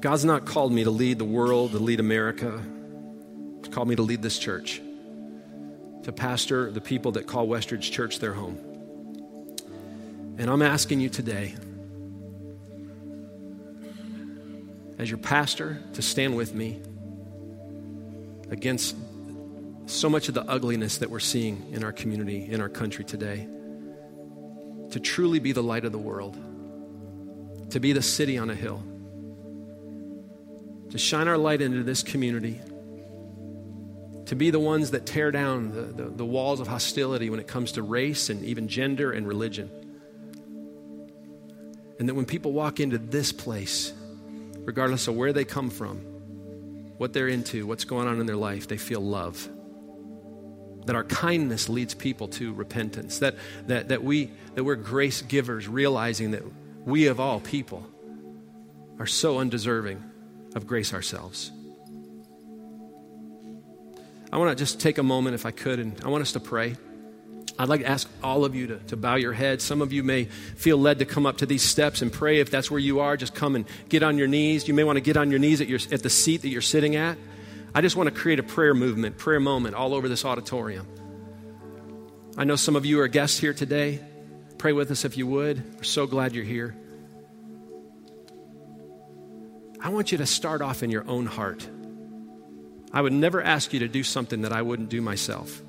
God's 0.00 0.24
not 0.26 0.44
called 0.44 0.70
me 0.70 0.84
to 0.84 0.90
lead 0.90 1.18
the 1.18 1.24
world, 1.24 1.72
to 1.72 1.78
lead 1.78 1.98
America. 1.98 2.62
He's 3.64 3.72
called 3.72 3.88
me 3.88 3.96
to 3.96 4.02
lead 4.02 4.20
this 4.22 4.38
church, 4.38 4.80
to 6.02 6.12
pastor 6.12 6.70
the 6.70 6.82
people 6.82 7.12
that 7.12 7.26
call 7.26 7.48
Westridge 7.48 7.90
Church 7.90 8.18
their 8.18 8.34
home. 8.34 8.75
And 10.38 10.50
I'm 10.50 10.62
asking 10.62 11.00
you 11.00 11.08
today, 11.08 11.54
as 14.98 15.10
your 15.10 15.18
pastor, 15.18 15.82
to 15.94 16.02
stand 16.02 16.36
with 16.36 16.54
me 16.54 16.80
against 18.50 18.96
so 19.86 20.08
much 20.08 20.28
of 20.28 20.34
the 20.34 20.42
ugliness 20.42 20.98
that 20.98 21.10
we're 21.10 21.20
seeing 21.20 21.72
in 21.72 21.84
our 21.84 21.92
community, 21.92 22.50
in 22.50 22.60
our 22.60 22.68
country 22.68 23.04
today. 23.04 23.48
To 24.90 25.00
truly 25.00 25.38
be 25.38 25.52
the 25.52 25.62
light 25.62 25.84
of 25.84 25.92
the 25.92 25.98
world, 25.98 26.36
to 27.70 27.80
be 27.80 27.92
the 27.92 28.02
city 28.02 28.38
on 28.38 28.50
a 28.50 28.54
hill 28.54 28.82
to 30.90 30.98
shine 30.98 31.28
our 31.28 31.38
light 31.38 31.60
into 31.60 31.82
this 31.82 32.02
community, 32.02 32.60
to 34.26 34.34
be 34.34 34.50
the 34.50 34.58
ones 34.58 34.92
that 34.92 35.06
tear 35.06 35.30
down 35.30 35.70
the, 35.72 35.82
the, 35.82 36.04
the, 36.10 36.24
walls 36.24 36.60
of 36.60 36.66
hostility 36.66 37.30
when 37.30 37.38
it 37.40 37.46
comes 37.46 37.72
to 37.72 37.82
race 37.82 38.30
and 38.30 38.44
even 38.44 38.68
gender 38.68 39.12
and 39.12 39.26
religion. 39.26 39.70
And 41.98 42.08
that 42.08 42.14
when 42.14 42.26
people 42.26 42.52
walk 42.52 42.80
into 42.80 42.98
this 42.98 43.32
place, 43.32 43.92
regardless 44.58 45.08
of 45.08 45.16
where 45.16 45.32
they 45.32 45.44
come 45.44 45.70
from, 45.70 45.98
what 46.98 47.12
they're 47.12 47.28
into, 47.28 47.66
what's 47.66 47.84
going 47.84 48.08
on 48.08 48.20
in 48.20 48.26
their 48.26 48.36
life, 48.36 48.68
they 48.68 48.76
feel 48.76 49.00
love. 49.00 49.48
That 50.86 50.96
our 50.96 51.04
kindness 51.04 51.68
leads 51.68 51.94
people 51.94 52.28
to 52.28 52.52
repentance. 52.54 53.18
That, 53.18 53.36
that, 53.66 53.88
that, 53.88 54.04
we, 54.04 54.30
that 54.54 54.64
we're 54.64 54.76
grace 54.76 55.22
givers, 55.22 55.68
realizing 55.68 56.32
that 56.32 56.42
we 56.84 57.06
of 57.06 57.18
all 57.18 57.40
people 57.40 57.86
are 58.98 59.06
so 59.06 59.38
undeserving 59.38 60.02
of 60.54 60.66
grace 60.66 60.94
ourselves. 60.94 61.50
I 64.32 64.38
want 64.38 64.50
to 64.50 64.56
just 64.56 64.80
take 64.80 64.98
a 64.98 65.02
moment, 65.02 65.34
if 65.34 65.46
I 65.46 65.50
could, 65.50 65.78
and 65.78 66.00
I 66.04 66.08
want 66.08 66.22
us 66.22 66.32
to 66.32 66.40
pray. 66.40 66.76
I'd 67.58 67.68
like 67.68 67.80
to 67.80 67.88
ask 67.88 68.08
all 68.22 68.44
of 68.44 68.54
you 68.54 68.66
to, 68.66 68.78
to 68.78 68.96
bow 68.96 69.14
your 69.14 69.32
head. 69.32 69.62
Some 69.62 69.80
of 69.80 69.92
you 69.92 70.02
may 70.02 70.24
feel 70.24 70.76
led 70.76 70.98
to 70.98 71.06
come 71.06 71.24
up 71.24 71.38
to 71.38 71.46
these 71.46 71.62
steps 71.62 72.02
and 72.02 72.12
pray. 72.12 72.40
If 72.40 72.50
that's 72.50 72.70
where 72.70 72.80
you 72.80 73.00
are, 73.00 73.16
just 73.16 73.34
come 73.34 73.56
and 73.56 73.64
get 73.88 74.02
on 74.02 74.18
your 74.18 74.28
knees. 74.28 74.68
You 74.68 74.74
may 74.74 74.84
want 74.84 74.96
to 74.96 75.00
get 75.00 75.16
on 75.16 75.30
your 75.30 75.38
knees 75.38 75.60
at, 75.60 75.68
your, 75.68 75.80
at 75.90 76.02
the 76.02 76.10
seat 76.10 76.42
that 76.42 76.48
you're 76.48 76.60
sitting 76.60 76.96
at. 76.96 77.16
I 77.74 77.80
just 77.80 77.96
want 77.96 78.08
to 78.08 78.14
create 78.14 78.38
a 78.38 78.42
prayer 78.42 78.74
movement, 78.74 79.16
prayer 79.16 79.40
moment 79.40 79.74
all 79.74 79.94
over 79.94 80.08
this 80.08 80.24
auditorium. 80.24 80.86
I 82.36 82.44
know 82.44 82.56
some 82.56 82.76
of 82.76 82.84
you 82.84 83.00
are 83.00 83.08
guests 83.08 83.38
here 83.38 83.54
today. 83.54 84.00
Pray 84.58 84.72
with 84.72 84.90
us 84.90 85.04
if 85.06 85.16
you 85.16 85.26
would. 85.26 85.76
We're 85.76 85.82
so 85.82 86.06
glad 86.06 86.34
you're 86.34 86.44
here. 86.44 86.76
I 89.80 89.88
want 89.88 90.12
you 90.12 90.18
to 90.18 90.26
start 90.26 90.60
off 90.60 90.82
in 90.82 90.90
your 90.90 91.08
own 91.08 91.26
heart. 91.26 91.66
I 92.92 93.00
would 93.00 93.12
never 93.12 93.42
ask 93.42 93.72
you 93.72 93.80
to 93.80 93.88
do 93.88 94.02
something 94.02 94.42
that 94.42 94.52
I 94.52 94.62
wouldn't 94.62 94.88
do 94.88 95.00
myself. 95.00 95.62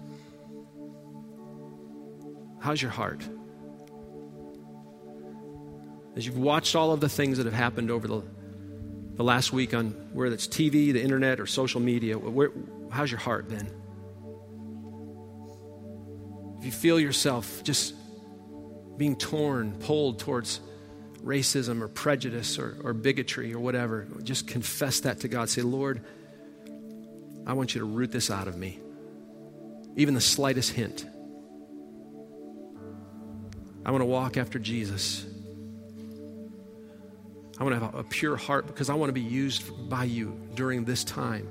How's 2.67 2.81
your 2.81 2.91
heart? 2.91 3.21
As 6.17 6.25
you've 6.25 6.37
watched 6.37 6.75
all 6.75 6.91
of 6.91 6.99
the 6.99 7.07
things 7.07 7.37
that 7.37 7.45
have 7.45 7.53
happened 7.53 7.89
over 7.89 8.09
the, 8.09 8.21
the 9.15 9.23
last 9.23 9.53
week 9.53 9.73
on 9.73 9.91
whether 10.11 10.35
it's 10.35 10.49
TV, 10.49 10.91
the 10.91 11.01
internet, 11.01 11.39
or 11.39 11.45
social 11.45 11.79
media, 11.79 12.17
where, 12.17 12.51
how's 12.91 13.09
your 13.09 13.21
heart 13.21 13.47
been? 13.47 13.67
If 16.59 16.65
you 16.65 16.73
feel 16.73 16.99
yourself 16.99 17.63
just 17.63 17.93
being 18.97 19.15
torn, 19.15 19.77
pulled 19.79 20.19
towards 20.19 20.59
racism 21.23 21.81
or 21.81 21.87
prejudice 21.87 22.59
or, 22.59 22.79
or 22.83 22.91
bigotry 22.91 23.53
or 23.53 23.59
whatever, 23.59 24.09
just 24.23 24.45
confess 24.45 24.99
that 24.99 25.21
to 25.21 25.29
God. 25.29 25.47
Say, 25.47 25.61
Lord, 25.61 26.01
I 27.45 27.53
want 27.53 27.75
you 27.75 27.79
to 27.79 27.85
root 27.85 28.11
this 28.11 28.29
out 28.29 28.49
of 28.49 28.57
me. 28.57 28.77
Even 29.95 30.15
the 30.15 30.19
slightest 30.19 30.73
hint. 30.73 31.05
I 33.87 33.91
want 33.91 34.01
to 34.01 34.05
walk 34.05 34.35
after 34.35 34.59
Jesus. 34.59 35.25
I 37.57 37.63
want 37.63 37.73
to 37.73 37.79
have 37.79 37.95
a, 37.95 38.03
pure 38.03 38.35
heart 38.35 38.67
because 38.67 38.89
I 38.89 38.95
want 38.95 39.07
to 39.09 39.13
be 39.13 39.21
used 39.21 39.89
by 39.89 40.03
you 40.03 40.37
during 40.55 40.83
this 40.83 41.05
time. 41.05 41.49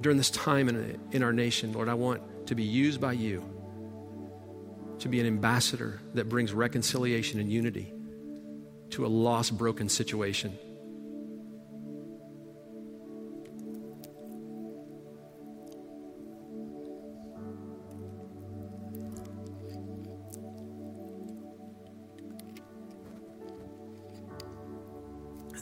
During 0.00 0.18
this 0.18 0.30
time 0.30 0.68
in, 0.68 1.00
in 1.12 1.22
our 1.22 1.32
nation, 1.32 1.72
Lord, 1.72 1.88
I 1.88 1.94
want 1.94 2.48
to 2.48 2.56
be 2.56 2.64
used 2.64 3.00
by 3.00 3.12
you 3.12 3.44
to 4.98 5.08
be 5.08 5.20
an 5.20 5.26
ambassador 5.26 6.00
that 6.14 6.28
brings 6.28 6.52
reconciliation 6.52 7.38
and 7.38 7.52
unity 7.52 7.92
to 8.90 9.06
a 9.06 9.08
lost, 9.08 9.56
broken 9.56 9.88
situation. 9.88 10.58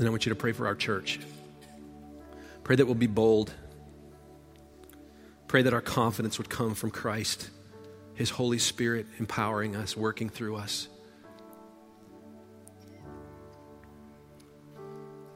And 0.04 0.10
I 0.10 0.10
want 0.10 0.26
you 0.26 0.30
to 0.34 0.36
pray 0.36 0.52
for 0.52 0.66
our 0.66 0.74
church. 0.74 1.18
Pray 2.62 2.76
that 2.76 2.84
we'll 2.84 2.94
be 2.94 3.06
bold. 3.06 3.54
Pray 5.48 5.62
that 5.62 5.72
our 5.72 5.80
confidence 5.80 6.36
would 6.36 6.50
come 6.50 6.74
from 6.74 6.90
Christ, 6.90 7.48
His 8.12 8.28
Holy 8.28 8.58
Spirit 8.58 9.06
empowering 9.18 9.76
us, 9.76 9.96
working 9.96 10.28
through 10.28 10.56
us. 10.56 10.88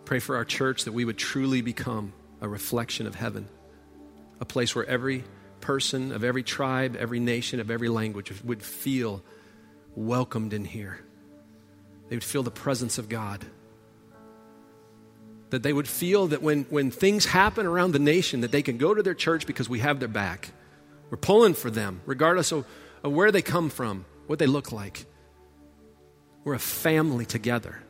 Pray 0.05 0.19
for 0.19 0.37
our 0.37 0.45
church 0.45 0.85
that 0.85 0.93
we 0.93 1.07
would 1.07 1.17
truly 1.17 1.63
become 1.63 2.13
a 2.43 2.47
reflection 2.47 3.07
of 3.07 3.15
heaven, 3.15 3.49
a 4.39 4.45
place 4.45 4.75
where 4.75 4.85
every 4.85 5.25
person 5.63 6.13
of 6.13 6.25
every 6.25 6.43
tribe, 6.43 6.95
every 6.95 7.21
nation, 7.21 7.59
of 7.59 7.71
every 7.71 7.89
language 7.89 8.31
would 8.45 8.63
feel 8.63 9.25
welcomed 9.95 10.53
in 10.53 10.67
here. 10.67 11.03
They 12.11 12.17
would 12.17 12.23
feel 12.23 12.43
the 12.43 12.51
presence 12.51 12.99
of 12.99 13.09
God. 13.09 13.47
That 15.51 15.63
they 15.63 15.73
would 15.73 15.89
feel 15.89 16.27
that 16.29 16.43
when, 16.43 16.65
when 16.65 16.91
things 16.91 17.25
happen 17.25 17.65
around 17.67 17.93
the 17.93 17.99
nation, 17.99 18.43
that 18.43 18.53
they 18.53 18.63
can 18.63 18.77
go 18.77 18.93
to 18.93 19.03
their 19.03 19.15
church 19.15 19.47
because 19.47 19.69
we 19.69 19.79
have 19.79 19.99
their 19.99 20.09
back. 20.09 20.51
We're 21.11 21.17
pulling 21.17 21.55
for 21.55 21.71
them, 21.71 22.03
regardless 22.05 22.53
of, 22.53 22.67
of 23.03 23.13
where 23.13 23.33
they 23.33 23.43
come 23.43 23.71
from, 23.71 24.05
what 24.27 24.39
they 24.39 24.47
look 24.47 24.73
like. 24.73 25.07
We're 26.45 26.55
a 26.55 26.59
family 26.59 27.25
together 27.25 27.83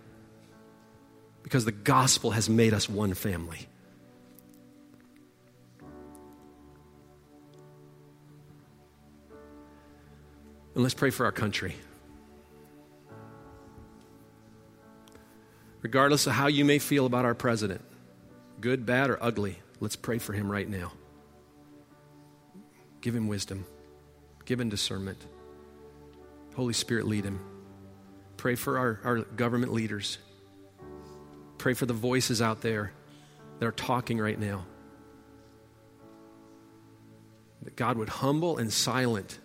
because 1.43 1.65
the 1.65 1.73
gospel 1.73 2.31
has 2.33 2.49
made 2.49 2.75
us 2.75 2.89
one 2.89 3.15
family. 3.15 3.69
And 10.75 10.85
let's 10.85 10.95
pray 10.95 11.11
for 11.11 11.25
our 11.25 11.33
country. 11.33 11.75
Regardless 15.89 16.27
of 16.27 16.35
how 16.35 16.49
you 16.49 16.67
may 16.67 16.79
feel 16.79 17.07
about 17.07 17.25
our 17.25 17.35
president, 17.35 17.81
good, 18.61 18.85
bad, 18.85 19.09
or 19.09 19.17
ugly, 19.23 19.59
let's 19.81 19.97
pray 19.97 20.19
for 20.19 20.35
him 20.35 20.53
right 20.53 20.69
now. 20.69 20.93
Give 23.01 23.17
him 23.17 23.27
wisdom, 23.27 23.65
give 24.45 24.61
him 24.61 24.69
discernment. 24.69 25.17
Holy 26.55 26.75
Spirit, 26.75 27.07
lead 27.07 27.25
him. 27.25 27.41
Pray 28.37 28.55
for 28.55 28.79
our, 28.79 29.01
our 29.03 29.17
government 29.21 29.73
leaders. 29.73 30.19
Pray 31.57 31.73
for 31.73 31.87
the 31.87 31.95
voices 31.95 32.43
out 32.43 32.61
there 32.61 32.93
that 33.59 33.65
are 33.65 33.73
talking 33.73 34.19
right 34.19 34.39
now. 34.39 34.67
That 37.63 37.77
God 37.77 37.97
would 37.97 38.11
humble 38.11 38.59
and 38.59 38.71
silent 38.71 39.39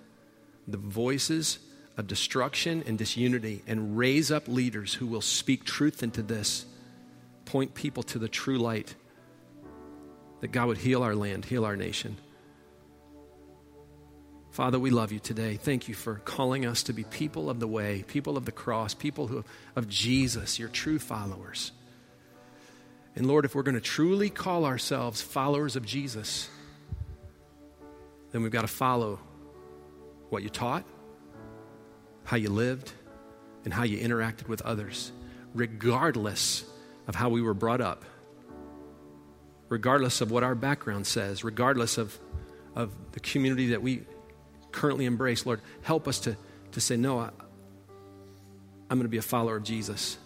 the 0.68 0.76
voices 0.76 1.60
of 1.98 2.08
destruction 2.08 2.84
and 2.88 2.98
disunity 2.98 3.64
and 3.68 3.98
raise 3.98 4.32
up 4.32 4.48
leaders 4.48 4.94
who 4.96 5.08
will 5.08 5.22
speak 5.22 5.64
truth 5.64 6.02
into 6.02 6.22
this, 6.24 6.66
point 7.46 7.76
people 7.76 8.04
to 8.04 8.20
the 8.20 8.28
true 8.28 8.58
light. 8.58 8.96
That 10.42 10.52
God 10.52 10.68
would 10.68 10.80
heal 10.80 11.04
our 11.04 11.16
land, 11.16 11.46
heal 11.46 11.66
our 11.66 11.76
nation. 11.76 12.18
Father, 14.52 14.78
we 14.78 14.92
love 14.92 15.12
you 15.12 15.20
today. 15.20 15.56
Thank 15.56 15.88
you 15.88 15.96
for 15.96 16.16
calling 16.26 16.66
us 16.66 16.84
to 16.84 16.94
be 16.94 17.04
people 17.06 17.50
of 17.50 17.60
the 17.60 17.68
way, 17.68 18.04
people 18.08 18.38
of 18.38 18.46
the 18.46 18.52
cross, 18.52 18.94
people 18.94 19.26
who, 19.28 19.44
of 19.76 19.90
Jesus, 19.90 20.60
your 20.60 20.70
true 20.70 21.00
followers. 21.00 21.72
And 23.16 23.28
Lord, 23.28 23.46
if 23.46 23.56
we're 23.56 23.64
going 23.64 23.76
to 23.76 23.82
truly 23.82 24.30
call 24.30 24.66
ourselves 24.66 25.22
followers 25.22 25.76
of 25.76 25.86
Jesus, 25.86 26.50
then 28.32 28.44
we've 28.44 28.52
got 28.52 28.62
to 28.62 28.68
follow 28.68 29.20
what 30.30 30.44
you 30.44 30.50
taught, 30.50 30.84
how 32.24 32.38
you 32.38 32.50
lived, 32.50 32.92
and 33.66 33.74
how 33.74 33.84
you 33.84 33.98
interacted 33.98 34.48
with 34.48 34.62
others, 34.62 35.12
regardless 35.54 36.66
of 37.08 37.16
how 37.16 37.30
we 37.30 37.42
were 37.42 37.54
brought 37.54 37.82
up, 37.82 38.04
regardless 39.70 40.22
of 40.22 40.32
what 40.32 40.44
our 40.44 40.56
background 40.56 41.08
says, 41.08 41.44
regardless 41.44 41.98
of, 41.98 42.18
of 42.76 42.92
the 43.12 43.20
community 43.20 43.68
that 43.70 43.82
we 43.82 44.04
currently 44.72 45.06
embrace. 45.06 45.46
Lord, 45.46 45.62
help 45.82 46.08
us 46.08 46.20
to, 46.22 46.36
to 46.74 46.82
say, 46.82 46.98
No, 46.98 47.20
I, 47.20 47.30
I'm 48.90 48.98
going 48.98 49.04
to 49.04 49.10
be 49.10 49.18
a 49.18 49.22
follower 49.22 49.56
of 49.56 49.64
Jesus, 49.64 50.18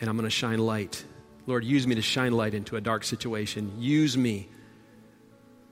and 0.00 0.08
I'm 0.08 0.16
going 0.16 0.24
to 0.24 0.30
shine 0.30 0.58
light. 0.58 1.04
Lord, 1.46 1.64
use 1.64 1.86
me 1.86 1.96
to 1.96 2.02
shine 2.02 2.32
light 2.32 2.54
into 2.54 2.76
a 2.76 2.80
dark 2.80 3.02
situation. 3.04 3.72
Use 3.78 4.16
me. 4.16 4.48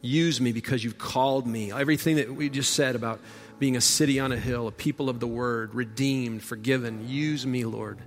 Use 0.03 0.41
me 0.41 0.53
because 0.53 0.83
you've 0.83 0.99
called 0.99 1.47
me. 1.47 1.71
Everything 1.71 2.17
that 2.17 2.35
we 2.35 2.49
just 2.49 2.73
said 2.73 2.97
about 2.97 3.21
being 3.61 3.77
a 3.77 3.81
city 3.81 4.19
on 4.19 4.33
a 4.33 4.39
hill, 4.39 4.67
a 4.67 4.73
people 4.73 5.11
of 5.11 5.21
the 5.21 5.27
word, 5.27 5.75
redeemed, 5.75 6.43
forgiven. 6.43 7.07
Use 7.07 7.47
me, 7.47 7.67
Lord, 7.67 7.99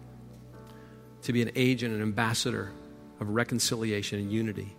to 1.21 1.31
be 1.31 1.43
an 1.43 1.51
agent, 1.55 1.93
an 1.93 2.01
ambassador 2.01 2.71
of 3.19 3.29
reconciliation 3.29 4.19
and 4.19 4.31
unity, 4.31 4.75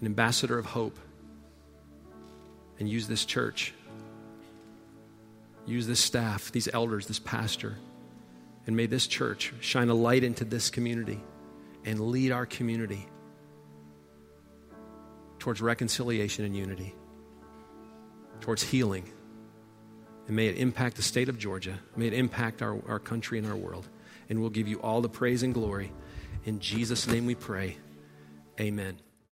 an 0.00 0.06
ambassador 0.06 0.58
of 0.58 0.64
hope. 0.64 0.98
And 2.78 2.88
use 2.88 3.06
this 3.06 3.26
church, 3.26 3.74
use 5.66 5.86
this 5.86 6.00
staff, 6.00 6.50
these 6.52 6.68
elders, 6.72 7.06
this 7.06 7.18
pastor, 7.18 7.76
and 8.66 8.76
may 8.76 8.86
this 8.86 9.06
church 9.06 9.52
shine 9.60 9.90
a 9.90 9.94
light 9.94 10.24
into 10.24 10.46
this 10.46 10.70
community 10.70 11.22
and 11.84 12.00
lead 12.00 12.32
our 12.32 12.46
community 12.46 13.06
towards 15.38 15.60
reconciliation 15.60 16.46
and 16.46 16.56
unity, 16.56 16.94
towards 18.40 18.62
healing 18.62 19.10
and 20.26 20.36
may 20.36 20.46
it 20.46 20.56
impact 20.56 20.96
the 20.96 21.02
state 21.02 21.28
of 21.28 21.38
Georgia. 21.38 21.78
May 21.96 22.08
it 22.08 22.12
impact 22.12 22.62
our, 22.62 22.80
our 22.88 22.98
country 22.98 23.38
and 23.38 23.46
our 23.46 23.56
world. 23.56 23.88
And 24.28 24.40
we'll 24.40 24.50
give 24.50 24.66
you 24.66 24.80
all 24.80 25.00
the 25.00 25.08
praise 25.08 25.42
and 25.42 25.54
glory. 25.54 25.92
In 26.44 26.58
Jesus' 26.58 27.06
name 27.06 27.26
we 27.26 27.34
pray. 27.34 27.76
Amen. 28.60 28.98